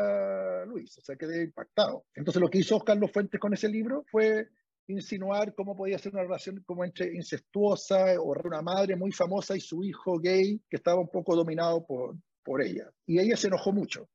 Luis, 0.65 0.97
o 0.97 1.02
sea, 1.02 1.15
quedé 1.15 1.43
impactado. 1.43 2.06
Entonces, 2.15 2.41
lo 2.41 2.49
que 2.49 2.60
hizo 2.60 2.80
Carlos 2.80 3.12
Fuentes 3.12 3.39
con 3.39 3.54
ese 3.54 3.67
libro 3.67 4.06
fue 4.10 4.47
insinuar 4.88 5.54
cómo 5.56 5.76
podía 5.76 5.98
ser 5.98 6.13
una 6.13 6.24
relación 6.24 6.62
como 6.65 6.84
entre 6.84 7.13
incestuosa 7.13 8.19
o 8.19 8.34
una 8.46 8.62
madre 8.62 8.96
muy 8.96 9.12
famosa 9.12 9.56
y 9.56 9.62
su 9.62 9.84
hijo 9.84 10.19
gay 10.19 10.62
que 10.69 10.78
estaba 10.78 11.00
un 11.00 11.10
poco 11.10 11.36
dominado 11.36 11.86
por, 11.86 12.15
por 12.43 12.62
ella. 12.62 12.91
Y 13.06 13.19
ella 13.19 13.38
se 13.38 13.48
enojó 13.48 13.72
mucho 13.72 14.10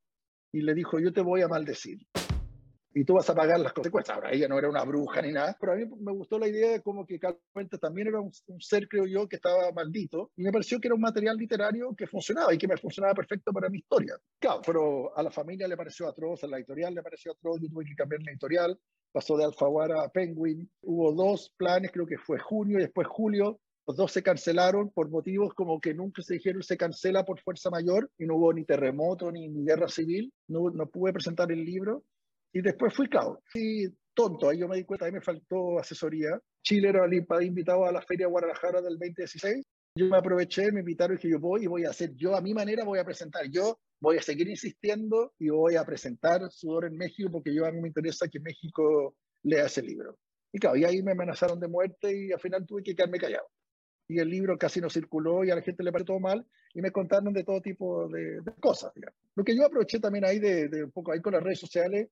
y 0.52 0.62
le 0.62 0.74
dijo, 0.74 0.98
yo 0.98 1.12
te 1.12 1.20
voy 1.20 1.42
a 1.42 1.48
maldecir 1.48 1.98
y 3.00 3.04
tú 3.04 3.14
vas 3.14 3.30
a 3.30 3.34
pagar 3.34 3.60
las 3.60 3.72
consecuencias. 3.72 4.16
Ahora, 4.16 4.32
ella 4.32 4.48
no 4.48 4.58
era 4.58 4.68
una 4.68 4.82
bruja 4.82 5.22
ni 5.22 5.30
nada, 5.30 5.56
pero 5.60 5.72
a 5.72 5.76
mí 5.76 5.84
me 6.00 6.12
gustó 6.12 6.36
la 6.36 6.48
idea 6.48 6.72
de 6.72 6.82
como 6.82 7.06
que 7.06 7.20
Carlos 7.20 7.40
Fuentes 7.52 7.78
también 7.78 8.08
era 8.08 8.20
un, 8.20 8.32
un, 8.46 8.60
ser, 8.60 8.88
creo 8.88 9.06
yo, 9.06 9.28
que 9.28 9.36
estaba 9.36 9.70
maldito, 9.70 10.32
y 10.36 10.42
me 10.42 10.50
pareció 10.50 10.80
que 10.80 10.88
era 10.88 10.96
un 10.96 11.00
material 11.00 11.36
literario 11.36 11.94
que 11.94 12.08
funcionaba 12.08 12.52
y 12.52 12.58
que 12.58 12.66
me 12.66 12.76
funcionaba 12.76 13.14
perfecto 13.14 13.52
para 13.52 13.68
mi 13.68 13.78
historia. 13.78 14.16
Claro, 14.40 14.62
pero 14.66 15.16
a 15.16 15.22
la 15.22 15.30
familia 15.30 15.68
le 15.68 15.76
pareció 15.76 16.08
atroz, 16.08 16.42
a 16.42 16.48
la 16.48 16.56
editorial 16.56 16.92
le 16.92 17.02
pareció 17.02 17.30
atroz, 17.30 17.60
yo 17.60 17.68
tuve 17.68 17.84
que 17.84 17.94
cambiar 17.94 18.20
la 18.22 18.32
editorial, 18.32 18.76
pasó 19.12 19.36
de 19.36 19.44
Alfaguara 19.44 20.02
a 20.02 20.08
Penguin, 20.08 20.68
hubo 20.82 21.12
dos 21.12 21.54
planes, 21.56 21.92
creo 21.92 22.06
que 22.06 22.18
fue 22.18 22.40
junio 22.40 22.78
y 22.78 22.82
después 22.82 23.06
julio, 23.06 23.60
los 23.86 23.96
dos 23.96 24.10
se 24.10 24.24
cancelaron 24.24 24.90
por 24.90 25.08
motivos 25.08 25.54
como 25.54 25.80
que 25.80 25.94
nunca 25.94 26.20
se 26.20 26.34
dijeron 26.34 26.62
se 26.62 26.76
cancela 26.76 27.24
por 27.24 27.40
fuerza 27.40 27.70
mayor 27.70 28.10
y 28.18 28.26
no 28.26 28.34
hubo 28.34 28.52
ni 28.52 28.64
terremoto 28.64 29.30
ni, 29.32 29.48
ni 29.48 29.64
guerra 29.64 29.88
civil, 29.88 30.32
no, 30.48 30.68
no 30.70 30.90
pude 30.90 31.12
presentar 31.12 31.50
el 31.52 31.64
libro 31.64 32.02
y 32.52 32.62
después 32.62 32.94
fui, 32.94 33.08
claro, 33.08 33.40
sí, 33.52 33.86
tonto, 34.14 34.48
ahí 34.48 34.58
yo 34.58 34.68
me 34.68 34.76
di 34.76 34.84
cuenta, 34.84 35.06
ahí 35.06 35.12
me 35.12 35.20
faltó 35.20 35.78
asesoría. 35.78 36.40
Chile 36.62 36.88
era 36.88 37.06
invitado 37.44 37.86
a 37.86 37.92
la 37.92 38.02
Feria 38.02 38.26
Guadalajara 38.26 38.80
del 38.80 38.98
2016. 38.98 39.64
Yo 39.94 40.06
me 40.06 40.16
aproveché, 40.16 40.70
me 40.72 40.80
invitaron 40.80 41.14
y 41.14 41.18
dije, 41.18 41.30
yo 41.30 41.40
voy 41.40 41.64
y 41.64 41.66
voy 41.66 41.84
a 41.84 41.90
hacer, 41.90 42.14
yo 42.14 42.36
a 42.36 42.40
mi 42.40 42.54
manera 42.54 42.84
voy 42.84 42.98
a 42.98 43.04
presentar, 43.04 43.48
yo 43.50 43.78
voy 44.00 44.16
a 44.16 44.22
seguir 44.22 44.48
insistiendo 44.48 45.32
y 45.38 45.48
voy 45.48 45.76
a 45.76 45.84
presentar 45.84 46.40
Sudor 46.50 46.86
en 46.86 46.96
México 46.96 47.30
porque 47.32 47.54
yo 47.54 47.66
a 47.66 47.72
mí 47.72 47.80
me 47.80 47.88
interesa 47.88 48.28
que 48.28 48.40
México 48.40 49.16
lea 49.42 49.66
ese 49.66 49.82
libro. 49.82 50.16
Y 50.52 50.58
claro, 50.58 50.76
y 50.76 50.84
ahí 50.84 51.02
me 51.02 51.12
amenazaron 51.12 51.60
de 51.60 51.68
muerte 51.68 52.16
y 52.16 52.32
al 52.32 52.40
final 52.40 52.66
tuve 52.66 52.82
que 52.82 52.94
quedarme 52.94 53.18
callado. 53.18 53.46
Y 54.08 54.18
el 54.18 54.28
libro 54.28 54.56
casi 54.56 54.80
no 54.80 54.88
circuló 54.88 55.44
y 55.44 55.50
a 55.50 55.54
la 55.54 55.62
gente 55.62 55.82
le 55.82 55.92
pareció 55.92 56.14
todo 56.14 56.20
mal 56.20 56.46
y 56.74 56.80
me 56.80 56.90
contaron 56.90 57.32
de 57.32 57.44
todo 57.44 57.60
tipo 57.60 58.08
de, 58.08 58.40
de 58.40 58.52
cosas. 58.60 58.92
Digamos. 58.94 59.18
Lo 59.34 59.44
que 59.44 59.54
yo 59.54 59.66
aproveché 59.66 60.00
también 60.00 60.24
ahí 60.24 60.38
de, 60.38 60.68
de 60.68 60.84
un 60.84 60.90
poco 60.90 61.12
ahí 61.12 61.20
con 61.20 61.34
las 61.34 61.42
redes 61.42 61.60
sociales 61.60 62.08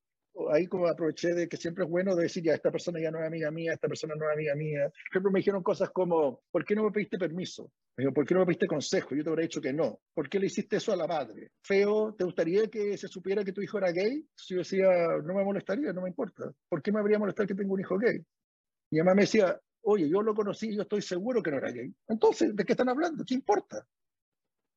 ahí 0.53 0.67
como 0.67 0.87
aproveché 0.87 1.35
de 1.35 1.49
que 1.49 1.57
siempre 1.57 1.85
es 1.85 1.91
bueno 1.91 2.15
decir, 2.15 2.43
ya, 2.43 2.55
esta 2.55 2.71
persona 2.71 3.01
ya 3.01 3.11
no 3.11 3.19
es 3.21 3.27
amiga 3.27 3.51
mía, 3.51 3.73
esta 3.73 3.89
persona 3.89 4.15
no 4.17 4.29
es 4.29 4.35
amiga 4.35 4.55
mía. 4.55 4.89
Por 4.89 5.11
ejemplo, 5.11 5.31
me 5.31 5.41
dijeron 5.41 5.63
cosas 5.63 5.91
como, 5.91 6.43
¿por 6.51 6.65
qué 6.65 6.75
no 6.75 6.85
me 6.85 6.91
pediste 6.91 7.19
permiso? 7.19 7.71
Me 7.97 8.05
dijo, 8.05 8.15
¿por 8.15 8.27
qué 8.27 8.35
no 8.35 8.41
me 8.41 8.47
pediste 8.47 8.67
consejo? 8.67 9.15
Yo 9.15 9.25
te 9.25 9.31
habría 9.31 9.45
dicho 9.45 9.61
que 9.61 9.73
no. 9.73 10.01
¿Por 10.15 10.29
qué 10.29 10.39
le 10.39 10.47
hiciste 10.47 10.77
eso 10.77 10.93
a 10.93 10.97
la 10.97 11.07
madre? 11.07 11.53
Feo, 11.63 12.15
¿te 12.15 12.25
gustaría 12.25 12.69
que 12.69 12.97
se 12.99 13.09
supiera 13.09 13.45
que 13.45 13.53
tu 13.53 13.63
hijo 13.63 13.79
era 13.79 13.91
gay? 13.91 14.27
Si 14.35 14.55
yo 14.55 14.59
decía, 14.59 14.89
no 15.25 15.35
me 15.35 15.45
molestaría, 15.45 15.93
no 15.93 16.03
me 16.03 16.09
importa. 16.09 16.53
¿Por 16.69 16.83
qué 16.83 16.93
me 16.93 17.01
habría 17.01 17.19
molestado 17.19 17.47
que 17.47 17.55
tengo 17.55 17.75
un 17.75 17.81
hijo 17.81 17.99
gay? 17.99 18.23
Mi 18.91 18.99
mamá 18.99 19.15
me 19.15 19.23
decía, 19.23 19.59
oye, 19.83 20.09
yo 20.09 20.23
lo 20.23 20.35
conocí, 20.35 20.75
yo 20.75 20.83
estoy 20.83 21.01
seguro 21.01 21.43
que 21.43 21.51
no 21.51 21.59
era 21.59 21.71
gay. 21.71 21.93
Entonces, 22.09 22.55
¿de 22.55 22.65
qué 22.65 22.73
están 22.73 22.89
hablando? 22.89 23.25
¿Qué 23.25 23.35
importa? 23.35 23.87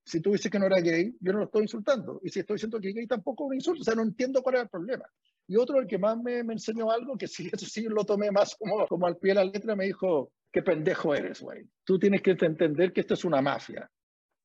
Si 0.06 0.22
tú 0.22 0.32
dices 0.32 0.52
que 0.52 0.58
no 0.58 0.66
era 0.66 0.80
gay, 0.80 1.16
yo 1.20 1.34
no 1.34 1.40
lo 1.40 1.46
estoy 1.46 1.64
insultando. 1.64 2.20
Y 2.24 2.30
si 2.30 2.40
estoy 2.40 2.56
diciendo 2.56 2.80
que 2.80 2.90
es 2.90 2.96
gay, 2.96 3.08
tampoco 3.08 3.48
me 3.48 3.56
insulto. 3.56 3.82
O 3.82 3.84
sea, 3.84 3.96
no 3.96 4.02
entiendo 4.02 4.42
cuál 4.42 4.56
es 4.56 4.62
el 4.62 4.70
problema. 4.70 5.06
Y 5.50 5.58
otro, 5.58 5.80
el 5.80 5.88
que 5.88 5.98
más 5.98 6.16
me, 6.22 6.44
me, 6.44 6.54
enseñó 6.54 6.92
algo, 6.92 7.18
que 7.18 7.28
sí, 7.28 7.50
eso 7.52 7.66
sí 7.66 7.88
lo 7.90 8.06
tomé 8.06 8.30
más 8.30 8.56
como, 8.56 8.88
como 8.88 9.08
al 9.08 9.18
pie 9.18 9.32
de 9.32 9.36
la 9.36 9.46
letra, 9.46 9.76
me 9.76 9.88
dijo, 9.88 10.32
qué 10.52 10.62
pendejo 10.62 11.16
eres, 11.16 11.42
güey. 11.42 11.68
Tú 11.84 11.98
tienes 11.98 12.22
que 12.22 12.32
entender 12.32 12.94
que 12.94 13.02
esto 13.02 13.16
es 13.16 13.26
una 13.26 13.42
mafia. 13.42 13.90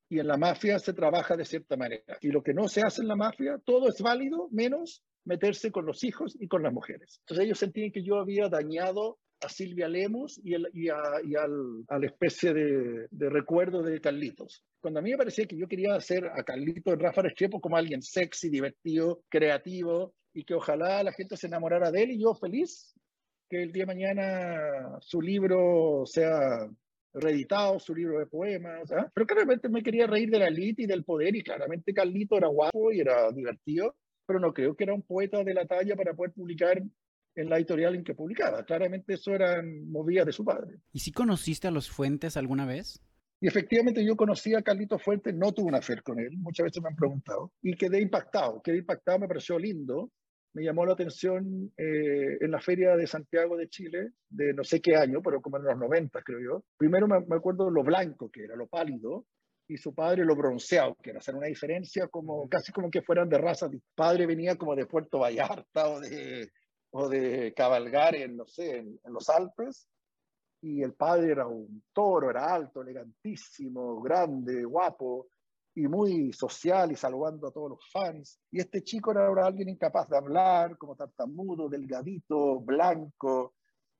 Y 0.09 0.19
en 0.19 0.27
la 0.27 0.37
mafia 0.37 0.79
se 0.79 0.93
trabaja 0.93 1.37
de 1.37 1.45
cierta 1.45 1.77
manera. 1.77 2.17
Y 2.21 2.29
lo 2.29 2.41
que 2.41 2.55
no 2.55 2.67
se 2.67 2.81
hace 2.81 3.03
en 3.03 3.07
la 3.07 3.15
mafia, 3.15 3.59
todo 3.63 3.87
es 3.87 4.01
válido, 4.01 4.49
menos 4.51 5.03
meterse 5.25 5.71
con 5.71 5.85
los 5.85 6.03
hijos 6.03 6.35
y 6.39 6.47
con 6.47 6.63
las 6.63 6.73
mujeres. 6.73 7.19
Entonces 7.21 7.45
ellos 7.45 7.59
sentían 7.59 7.91
que 7.91 8.03
yo 8.03 8.17
había 8.17 8.49
dañado 8.49 9.19
a 9.41 9.49
Silvia 9.49 9.87
Lemus 9.87 10.39
y, 10.43 10.55
el, 10.55 10.69
y, 10.73 10.89
a, 10.89 11.01
y 11.23 11.35
al, 11.35 11.85
a, 11.87 11.99
la 11.99 12.05
especie 12.07 12.51
de, 12.51 13.07
de, 13.11 13.29
recuerdo 13.29 13.83
de 13.83 14.01
Carlitos. 14.01 14.63
Cuando 14.79 14.99
a 14.99 15.03
mí 15.03 15.11
me 15.11 15.17
parecía 15.17 15.45
que 15.45 15.57
yo 15.57 15.67
quería 15.67 15.93
hacer 15.93 16.25
a 16.25 16.43
Carlitos 16.43 16.93
en 16.93 16.99
Rafa 16.99 17.21
Rechepo 17.21 17.59
como 17.59 17.77
alguien 17.77 18.01
sexy, 18.01 18.49
divertido, 18.49 19.23
creativo, 19.29 20.13
y 20.35 20.43
que 20.43 20.53
ojalá 20.53 21.01
la 21.01 21.13
gente 21.13 21.37
se 21.37 21.47
enamorara 21.47 21.91
de 21.91 22.03
él 22.03 22.11
y 22.11 22.21
yo 22.21 22.35
feliz 22.35 22.93
que 23.49 23.63
el 23.63 23.71
día 23.71 23.83
de 23.83 23.87
mañana 23.87 24.97
su 24.99 25.21
libro 25.21 26.03
sea 26.05 26.69
reeditado, 27.13 27.79
su 27.79 27.95
libro 27.95 28.19
de 28.19 28.25
poemas, 28.25 28.91
¿eh? 28.91 29.05
pero 29.13 29.25
claramente 29.25 29.69
me 29.69 29.81
quería 29.81 30.05
reír 30.05 30.29
de 30.29 30.39
la 30.39 30.47
élite 30.47 30.83
y 30.83 30.87
del 30.87 31.05
poder 31.05 31.35
y 31.35 31.41
claramente 31.41 31.93
Carlito 31.93 32.35
era 32.35 32.47
guapo 32.49 32.91
y 32.91 32.99
era 32.99 33.31
divertido, 33.31 33.95
pero 34.27 34.39
no 34.39 34.53
creo 34.53 34.75
que 34.75 34.83
era 34.83 34.93
un 34.93 35.03
poeta 35.03 35.41
de 35.41 35.53
la 35.53 35.65
talla 35.65 35.95
para 35.95 36.13
poder 36.13 36.33
publicar 36.33 36.83
en 37.35 37.49
la 37.49 37.55
editorial 37.55 37.95
en 37.95 38.03
que 38.03 38.13
publicaba. 38.13 38.65
Claramente 38.65 39.13
eso 39.13 39.31
eran 39.31 39.89
movidas 39.89 40.25
de 40.25 40.33
su 40.33 40.43
padre. 40.43 40.79
¿Y 40.91 40.99
si 40.99 41.11
conociste 41.11 41.67
a 41.67 41.71
los 41.71 41.89
Fuentes 41.89 42.35
alguna 42.35 42.65
vez? 42.65 43.01
Y 43.39 43.47
efectivamente 43.47 44.03
yo 44.03 44.17
conocí 44.17 44.53
a 44.53 44.61
Carlito 44.61 44.97
Fuentes, 44.97 45.33
no 45.33 45.53
tuve 45.53 45.67
una 45.67 45.81
fe 45.81 46.01
con 46.01 46.19
él, 46.19 46.31
muchas 46.37 46.65
veces 46.65 46.81
me 46.81 46.89
han 46.89 46.95
preguntado, 46.95 47.53
y 47.61 47.75
quedé 47.75 48.01
impactado, 48.01 48.61
quedé 48.61 48.77
impactado, 48.77 49.19
me 49.19 49.27
pareció 49.27 49.59
lindo, 49.59 50.09
me 50.55 50.63
llamó 50.63 50.85
la 50.85 50.93
atención 50.93 51.73
eh, 51.75 52.37
en 52.39 52.49
la 52.49 52.61
Feria 52.61 52.95
de 52.95 53.05
Santiago 53.05 53.57
de 53.57 53.67
Chile, 53.67 54.13
de 54.29 54.53
no 54.53 54.63
sé 54.63 54.81
qué 54.81 54.95
año, 54.95 55.21
pero 55.21 55.41
como 55.41 55.57
en 55.57 55.65
los 55.65 55.77
90, 55.77 56.21
creo 56.21 56.39
yo. 56.39 56.63
Primero 56.77 57.09
me, 57.09 57.19
me 57.19 57.35
acuerdo 57.35 57.69
lo 57.69 57.83
blanco 57.83 58.31
que 58.31 58.45
era, 58.45 58.55
lo 58.55 58.65
pálido, 58.65 59.25
y 59.67 59.75
su 59.75 59.93
padre 59.93 60.23
lo 60.23 60.33
bronceado, 60.33 60.95
que 61.03 61.09
era 61.09 61.19
hacer 61.19 61.35
una 61.35 61.47
diferencia 61.47 62.07
como 62.07 62.47
casi 62.47 62.71
como 62.71 62.89
que 62.89 63.01
fueran 63.01 63.27
de 63.27 63.37
raza. 63.37 63.67
Mi 63.67 63.81
padre 63.95 64.25
venía 64.25 64.55
como 64.55 64.77
de 64.77 64.85
Puerto 64.85 65.19
Vallarta 65.19 65.89
o 65.89 65.99
de, 65.99 66.49
o 66.91 67.09
de 67.09 67.53
cabalgar 67.53 68.15
en, 68.15 68.37
no 68.37 68.45
sé, 68.47 68.77
en, 68.77 68.97
en 69.03 69.13
los 69.13 69.29
Alpes, 69.29 69.89
y 70.61 70.83
el 70.83 70.93
padre 70.93 71.31
era 71.31 71.45
un 71.45 71.83
toro, 71.91 72.29
era 72.29 72.53
alto, 72.53 72.81
elegantísimo, 72.81 74.01
grande, 74.01 74.63
guapo, 74.63 75.27
y 75.75 75.87
muy 75.87 76.31
social 76.31 76.91
y 76.91 76.95
saludando 76.95 77.47
a 77.47 77.51
todos 77.51 77.69
los 77.71 77.91
fans. 77.91 78.39
Y 78.49 78.59
este 78.59 78.81
chico 78.81 79.11
era 79.11 79.27
ahora 79.27 79.45
alguien 79.45 79.69
incapaz 79.69 80.07
de 80.09 80.17
hablar, 80.17 80.77
como 80.77 80.95
tartamudo, 80.95 81.67
delgadito, 81.67 82.61
blanco. 82.61 83.53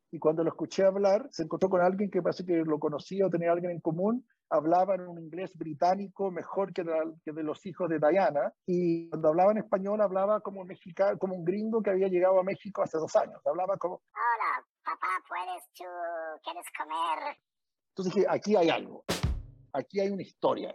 Y 0.09 0.17
cuando 0.17 0.43
lo 0.43 0.49
escuché 0.49 0.85
hablar, 0.85 1.27
se 1.31 1.43
encontró 1.43 1.69
con 1.69 1.81
alguien 1.81 2.09
que 2.09 2.21
parece 2.21 2.45
que 2.45 2.63
lo 2.63 2.79
conocía 2.79 3.27
o 3.27 3.29
tenía 3.29 3.51
alguien 3.51 3.71
en 3.71 3.81
común. 3.81 4.25
Hablaba 4.49 4.95
en 4.95 5.01
un 5.01 5.19
inglés 5.19 5.51
británico 5.57 6.31
mejor 6.31 6.71
que 6.71 6.83
de, 6.83 6.93
que 7.25 7.33
de 7.33 7.43
los 7.43 7.65
hijos 7.65 7.89
de 7.89 7.99
Diana. 7.99 8.53
Y 8.65 9.09
cuando 9.09 9.29
hablaba 9.29 9.51
en 9.51 9.57
español, 9.57 9.99
hablaba 9.99 10.39
como, 10.39 10.63
mexicano, 10.63 11.17
como 11.17 11.35
un 11.35 11.43
gringo 11.43 11.83
que 11.83 11.89
había 11.89 12.07
llegado 12.07 12.39
a 12.39 12.43
México 12.43 12.83
hace 12.83 12.97
dos 12.97 13.13
años. 13.17 13.41
Hablaba 13.45 13.75
como... 13.75 13.95
Hola, 13.95 14.65
papá, 14.85 15.07
¿puedes 15.27 15.63
tú? 15.73 15.83
¿Quieres 16.41 16.65
comer? 16.77 17.37
Entonces 17.89 18.13
dije, 18.13 18.27
aquí 18.29 18.55
hay 18.55 18.69
algo. 18.69 19.03
Aquí 19.73 19.99
hay 19.99 20.09
una 20.09 20.21
historia. 20.21 20.73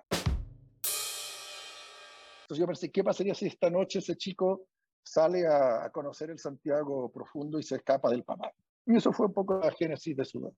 Entonces 2.50 2.62
yo 2.62 2.66
pensé, 2.66 2.90
¿qué 2.90 3.04
pasaría 3.04 3.32
si 3.32 3.46
esta 3.46 3.70
noche 3.70 4.00
ese 4.00 4.16
chico 4.16 4.66
sale 5.04 5.46
a, 5.46 5.88
conocer 5.92 6.30
el 6.30 6.38
Santiago 6.40 7.08
profundo 7.12 7.60
y 7.60 7.62
se 7.62 7.76
escapa 7.76 8.10
del 8.10 8.24
papá? 8.24 8.50
Y 8.86 8.96
eso 8.96 9.12
fue 9.12 9.26
un 9.26 9.32
poco 9.32 9.60
la 9.60 9.70
génesis 9.70 10.16
de 10.16 10.24
Sudán. 10.24 10.50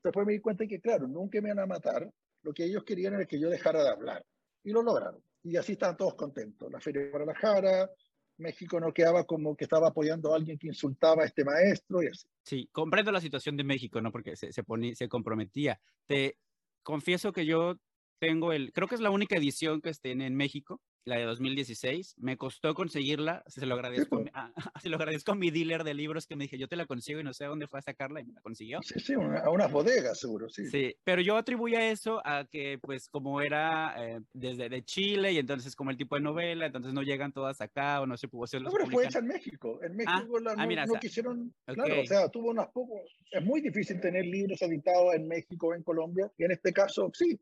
Después 0.00 0.24
me 0.24 0.34
di 0.34 0.38
cuenta 0.38 0.64
que, 0.64 0.80
claro, 0.80 1.08
nunca 1.08 1.40
me 1.40 1.48
iban 1.48 1.58
a 1.58 1.66
matar. 1.66 2.08
Lo 2.42 2.52
que 2.52 2.66
ellos 2.66 2.84
querían 2.84 3.14
era 3.14 3.26
que 3.26 3.40
yo 3.40 3.50
dejara 3.50 3.82
de 3.82 3.88
hablar. 3.88 4.24
Y 4.62 4.70
lo 4.70 4.80
lograron. 4.84 5.20
Y 5.42 5.56
así 5.56 5.72
estaban 5.72 5.96
todos 5.96 6.14
contentos. 6.14 6.70
La 6.70 6.78
Feria 6.78 7.02
de 7.02 7.10
Guadalajara, 7.10 7.90
México 8.38 8.78
no 8.78 8.92
quedaba 8.92 9.24
como 9.24 9.56
que 9.56 9.64
estaba 9.64 9.88
apoyando 9.88 10.32
a 10.32 10.36
alguien 10.36 10.56
que 10.56 10.68
insultaba 10.68 11.24
a 11.24 11.26
este 11.26 11.44
maestro 11.44 12.00
y 12.00 12.06
así. 12.06 12.28
Sí, 12.44 12.68
comprendo 12.70 13.10
la 13.10 13.20
situación 13.20 13.56
de 13.56 13.64
México, 13.64 14.00
¿no? 14.00 14.12
Porque 14.12 14.36
se, 14.36 14.52
se, 14.52 14.62
ponía, 14.62 14.94
se 14.94 15.08
comprometía. 15.08 15.80
Te 16.06 16.38
confieso 16.84 17.32
que 17.32 17.44
yo 17.44 17.74
tengo 18.20 18.52
el, 18.52 18.72
creo 18.72 18.86
que 18.86 18.94
es 18.94 19.00
la 19.00 19.10
única 19.10 19.36
edición 19.36 19.80
que 19.80 19.90
esté 19.90 20.12
en 20.12 20.36
México, 20.36 20.80
la 21.04 21.16
de 21.16 21.24
2016. 21.24 22.16
Me 22.18 22.36
costó 22.36 22.74
conseguirla, 22.74 23.42
se 23.46 23.64
lo 23.66 23.74
agradezco, 23.74 24.18
Sí, 24.18 24.24
pues. 24.24 24.34
a, 24.34 24.52
se 24.82 24.88
lo 24.88 24.96
agradezco 24.96 25.32
a 25.32 25.34
mi 25.34 25.50
dealer 25.50 25.84
de 25.84 25.94
libros 25.94 26.26
que 26.26 26.36
me 26.36 26.44
dije, 26.44 26.58
yo 26.58 26.68
te 26.68 26.76
la 26.76 26.86
consigo 26.86 27.20
y 27.20 27.24
no 27.24 27.32
sé 27.32 27.44
a 27.44 27.48
dónde 27.48 27.66
fue 27.66 27.78
a 27.78 27.82
sacarla 27.82 28.20
y 28.20 28.24
me 28.24 28.32
la 28.34 28.40
consiguió. 28.40 28.80
Sí, 28.82 29.00
sí, 29.00 29.14
una, 29.16 29.40
a 29.40 29.50
unas 29.50 29.70
bodegas 29.72 30.18
seguro, 30.18 30.48
sí. 30.48 30.66
Sí, 30.66 30.94
pero 31.04 31.22
yo 31.22 31.36
atribuía 31.36 31.90
eso 31.90 32.20
a 32.24 32.44
que, 32.50 32.78
pues, 32.80 33.08
como 33.08 33.40
era 33.40 33.94
eh, 33.98 34.20
desde 34.32 34.68
de 34.68 34.84
Chile 34.84 35.32
y 35.32 35.38
entonces 35.38 35.74
como 35.74 35.90
el 35.90 35.96
tipo 35.96 36.16
de 36.16 36.22
novela, 36.22 36.66
entonces 36.66 36.92
no 36.92 37.02
llegan 37.02 37.32
todas 37.32 37.60
acá 37.60 38.00
o 38.00 38.06
no 38.06 38.16
se 38.16 38.28
pudo 38.28 38.44
hacer 38.44 38.60
No, 38.60 38.66
los 38.70 38.74
pero 38.74 38.90
fue 38.90 39.04
hecha 39.06 39.18
en 39.20 39.26
México. 39.26 39.80
En 39.82 39.96
México 39.96 40.36
Ah, 40.38 40.40
la- 40.42 40.52
ah, 40.52 40.56
no, 40.56 40.66
mira, 40.68 40.86
no 40.86 40.94
quisieron, 40.94 41.54
claro, 41.66 42.00
o 42.00 42.06
sea, 42.06 42.28
tuvo 42.28 42.50
unos 42.50 42.68
pocos. 42.68 43.00
Es 43.30 43.42
muy 43.42 43.60
difícil 43.60 44.00
tener 44.00 44.26
libros 44.26 44.60
editados 44.62 45.14
en 45.14 45.26
México 45.26 45.68
o 45.68 45.74
en 45.74 45.82
Colombia, 45.82 46.30
y 46.36 46.44
en 46.44 46.50
este 46.52 46.72
caso 46.72 47.10
sí. 47.14 47.38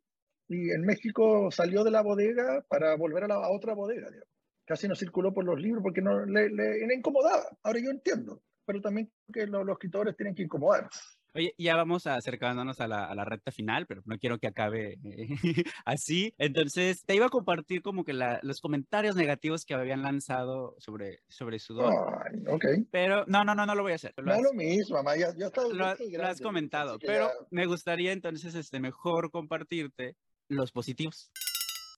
Y 0.49 0.71
en 0.71 0.83
México 0.83 1.51
salió 1.51 1.85
de 1.85 1.91
la 1.91 2.03
bodega 2.03 2.65
para 2.69 2.97
volver 2.97 3.25
a 3.25 3.29
la 3.29 3.35
a 3.35 3.51
otra 3.51 3.75
bodega, 3.75 4.07
digamos. 4.11 4.29
Casi 4.65 4.87
no 4.89 4.95
circuló 4.95 5.33
por 5.33 5.45
los 5.45 5.61
libros 5.61 5.83
porque 5.83 6.03
no 6.03 6.25
le, 6.27 6.49
le, 6.51 6.87
le 6.87 6.95
incomodaba. 6.95 7.45
Ahora 7.63 7.81
yo 7.81 7.91
entiendo, 7.91 8.43
pero 8.67 8.81
también 8.81 9.11
que 9.33 9.47
lo- 9.47 9.65
los 9.65 9.75
escritores 9.75 10.17
tienen 10.17 10.35
que 10.35 10.43
incomodar. 10.43 10.89
Oye, 11.35 11.55
ya 11.59 11.77
vamos 11.77 12.07
acercándonos 12.07 12.81
a 12.81 12.89
la, 12.89 13.05
a 13.05 13.15
la 13.15 13.25
recta 13.25 13.51
final, 13.53 13.87
pero 13.87 14.03
no 14.07 14.19
quiero 14.19 14.39
que 14.39 14.47
acabe 14.47 14.99
eh, 15.05 15.29
así. 15.85 16.35
Entonces, 16.39 17.05
te 17.05 17.15
iba 17.15 17.27
a 17.27 17.31
compartir 17.31 17.81
como 17.83 18.05
que 18.05 18.13
la- 18.15 18.41
los 18.43 18.61
comentarios 18.61 19.15
negativos 19.17 19.65
que 19.65 19.75
habían 19.75 20.03
lanzado 20.03 20.75
sobre, 20.79 21.21
sobre 21.29 21.59
Sudor. 21.59 21.93
Ay, 22.27 22.43
ok. 22.49 22.65
Pero 22.91 23.25
no, 23.27 23.45
no, 23.45 23.55
no, 23.55 23.67
no 23.67 23.75
lo 23.75 23.83
voy 23.83 23.93
a 23.93 23.97
hacer. 23.97 24.13
Lo 24.17 24.25
No 24.25 24.33
has- 24.33 24.43
lo 24.43 24.53
mismo, 24.55 24.97
mamá. 24.97 25.17
Ya, 25.17 25.35
ya 25.37 25.47
está, 25.47 25.63
lo, 25.69 25.75
lo 25.75 26.27
has 26.27 26.41
comentado, 26.41 26.99
pero 26.99 27.29
ya- 27.29 27.47
me 27.51 27.67
gustaría 27.67 28.13
entonces 28.13 28.55
este, 28.55 28.81
mejor 28.81 29.31
compartirte 29.31 30.17
los 30.49 30.73
positivos. 30.73 31.31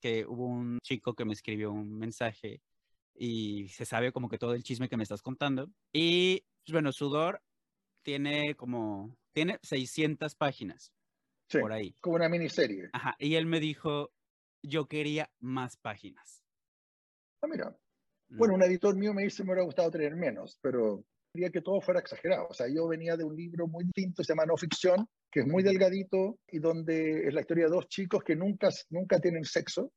Que 0.00 0.24
hubo 0.26 0.46
un 0.46 0.78
chico 0.82 1.14
que 1.14 1.24
me 1.24 1.34
escribió 1.34 1.72
un 1.72 1.98
mensaje 1.98 2.62
y 3.14 3.68
se 3.68 3.84
sabe 3.84 4.12
como 4.12 4.28
que 4.28 4.38
todo 4.38 4.54
el 4.54 4.62
chisme 4.62 4.88
que 4.88 4.96
me 4.96 5.02
estás 5.02 5.22
contando. 5.22 5.70
Y 5.92 6.40
pues, 6.64 6.72
bueno, 6.72 6.92
Sudor 6.92 7.42
tiene 8.02 8.54
como, 8.54 9.16
tiene 9.32 9.58
600 9.62 10.34
páginas 10.34 10.92
sí, 11.48 11.58
por 11.58 11.72
ahí. 11.72 11.94
como 12.00 12.16
una 12.16 12.28
miniserie. 12.28 12.88
Ajá, 12.92 13.14
y 13.18 13.34
él 13.34 13.46
me 13.46 13.60
dijo, 13.60 14.12
yo 14.62 14.86
quería 14.86 15.30
más 15.38 15.76
páginas. 15.76 16.42
Ah, 17.42 17.46
mira. 17.46 17.76
¿no? 18.28 18.38
Bueno, 18.38 18.54
un 18.54 18.62
editor 18.62 18.94
mío 18.96 19.12
me 19.12 19.24
dice 19.24 19.42
me 19.42 19.50
hubiera 19.50 19.64
gustado 19.64 19.90
tener 19.90 20.14
menos, 20.14 20.58
pero 20.62 21.04
quería 21.32 21.50
que 21.50 21.60
todo 21.60 21.80
fuera 21.80 22.00
exagerado. 22.00 22.46
O 22.48 22.54
sea, 22.54 22.68
yo 22.68 22.86
venía 22.86 23.16
de 23.16 23.24
un 23.24 23.36
libro 23.36 23.66
muy 23.66 23.84
distinto, 23.84 24.22
se 24.22 24.32
llama 24.32 24.46
No 24.46 24.56
Ficción, 24.56 25.06
que 25.30 25.40
es 25.40 25.46
muy 25.46 25.62
delgadito 25.62 26.38
y 26.48 26.58
donde 26.58 27.26
es 27.26 27.34
la 27.34 27.40
historia 27.40 27.64
de 27.64 27.70
dos 27.70 27.88
chicos 27.88 28.22
que 28.24 28.36
nunca, 28.36 28.68
nunca 28.90 29.18
tienen 29.20 29.44
sexo, 29.44 29.92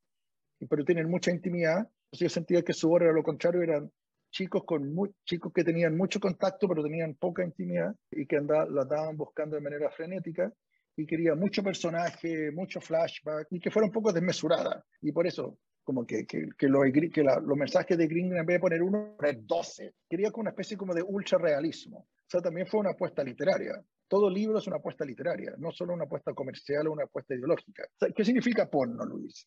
pero 0.69 0.85
tienen 0.85 1.09
mucha 1.09 1.31
intimidad. 1.31 1.87
Yo 2.11 2.29
sentía 2.29 2.61
que 2.61 2.73
su 2.73 2.91
obra 2.91 3.05
era 3.05 3.13
lo 3.13 3.23
contrario, 3.23 3.61
eran 3.61 3.91
chicos, 4.31 4.63
con 4.65 4.93
muy, 4.93 5.11
chicos 5.25 5.51
que 5.53 5.63
tenían 5.63 5.95
mucho 5.95 6.19
contacto, 6.19 6.67
pero 6.67 6.83
tenían 6.83 7.15
poca 7.15 7.43
intimidad 7.43 7.95
y 8.11 8.25
que 8.25 8.37
anda, 8.37 8.65
la 8.65 8.81
andaban 8.83 9.17
buscando 9.17 9.55
de 9.55 9.61
manera 9.61 9.89
frenética. 9.91 10.51
Y 10.95 11.07
quería 11.07 11.33
mucho 11.33 11.63
personaje, 11.63 12.51
mucho 12.51 12.79
flashback 12.79 13.47
y 13.49 13.59
que 13.59 13.71
fuera 13.71 13.87
un 13.87 13.91
poco 13.91 14.13
desmesurada. 14.13 14.85
Y 15.01 15.11
por 15.11 15.25
eso 15.25 15.57
como 15.83 16.05
que, 16.05 16.25
que, 16.25 16.49
que, 16.57 16.67
lo, 16.67 16.81
que 16.83 17.23
la, 17.23 17.39
los 17.39 17.57
mensajes 17.57 17.97
de 17.97 18.07
Green 18.07 18.35
en 18.35 18.45
vez 18.45 18.55
de 18.55 18.59
poner 18.59 18.81
uno, 18.81 19.15
poner 19.17 19.39
12. 19.41 19.95
Quería 20.09 20.31
con 20.31 20.41
una 20.41 20.51
especie 20.51 20.77
como 20.77 20.93
de 20.93 21.01
ultra 21.01 21.37
realismo. 21.39 21.97
O 21.97 22.29
sea, 22.29 22.41
también 22.41 22.67
fue 22.67 22.79
una 22.79 22.91
apuesta 22.91 23.23
literaria. 23.23 23.83
Todo 24.07 24.29
libro 24.29 24.59
es 24.59 24.67
una 24.67 24.77
apuesta 24.77 25.05
literaria, 25.05 25.55
no 25.57 25.71
solo 25.71 25.93
una 25.93 26.03
apuesta 26.05 26.33
comercial 26.33 26.87
o 26.87 26.91
una 26.91 27.05
apuesta 27.05 27.33
ideológica. 27.33 27.87
¿Qué 28.15 28.25
significa 28.25 28.69
porno, 28.69 29.05
Luis? 29.05 29.43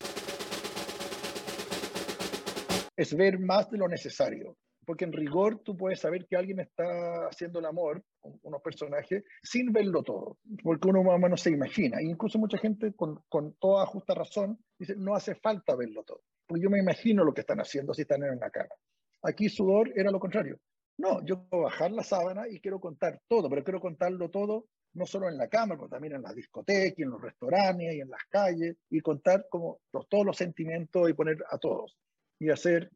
Es 2.97 3.17
ver 3.17 3.39
más 3.39 3.71
de 3.71 3.79
lo 3.79 3.89
necesario. 3.89 4.57
Porque 4.87 5.05
en 5.05 5.13
rigor 5.13 5.59
tú 5.65 5.77
puedes 5.77 5.99
saber 5.99 6.27
que 6.27 6.37
alguien 6.37 6.61
está 6.61 7.27
haciendo 7.27 7.59
el 7.59 7.67
amor, 7.67 8.05
unos 8.43 8.63
personajes, 8.63 9.25
sin 9.43 9.73
verlo 9.73 10.05
todo. 10.05 10.39
Porque 10.63 10.89
uno 10.89 11.03
más 11.03 11.17
o 11.17 11.19
menos 11.19 11.41
se 11.41 11.51
imagina. 11.51 11.99
E 11.99 12.05
incluso 12.05 12.39
mucha 12.39 12.57
gente, 12.57 12.93
con, 12.95 13.21
con 13.29 13.55
toda 13.55 13.85
justa 13.87 14.15
razón, 14.15 14.59
dice, 14.79 14.95
no 14.97 15.17
hace 15.17 15.35
falta 15.35 15.75
verlo 15.75 16.05
todo. 16.05 16.23
Porque 16.47 16.63
yo 16.63 16.71
me 16.71 16.79
imagino 16.79 17.25
lo 17.25 17.35
que 17.35 17.41
están 17.41 17.61
haciendo 17.61 17.93
si 17.93 18.03
están 18.03 18.23
en 18.23 18.37
una 18.37 18.49
cama. 18.51 18.71
Aquí 19.23 19.49
sudor 19.49 19.93
era 19.97 20.13
lo 20.13 20.21
contrario. 20.21 20.61
No, 20.99 21.25
yo 21.25 21.47
quiero 21.49 21.65
bajar 21.65 21.93
la 21.93 22.03
sábana 22.03 22.49
y 22.49 22.61
quiero 22.61 22.81
contar 22.81 23.21
todo, 23.29 23.49
pero 23.51 23.65
quiero 23.65 23.81
contarlo 23.81 24.31
todo 24.31 24.67
no 24.97 25.07
solo 25.07 25.29
en 25.29 25.37
la 25.37 25.49
cama, 25.49 25.77
pero 25.77 25.89
también 25.89 26.15
en 26.15 26.23
las 26.23 26.35
discotecas, 26.35 26.99
en 26.99 27.11
los 27.11 27.21
restaurantes 27.21 27.95
y 27.95 28.01
en 28.01 28.09
las 28.09 28.25
calles, 28.31 28.77
y 28.89 29.01
contar 29.01 29.47
como 29.51 29.81
los, 29.93 30.09
todos 30.09 30.25
los 30.25 30.37
sentimientos 30.37 31.09
y 31.09 31.13
poner 31.13 31.37
a 31.51 31.59
todos. 31.59 31.97
Y 32.39 32.51
hacer 32.51 32.91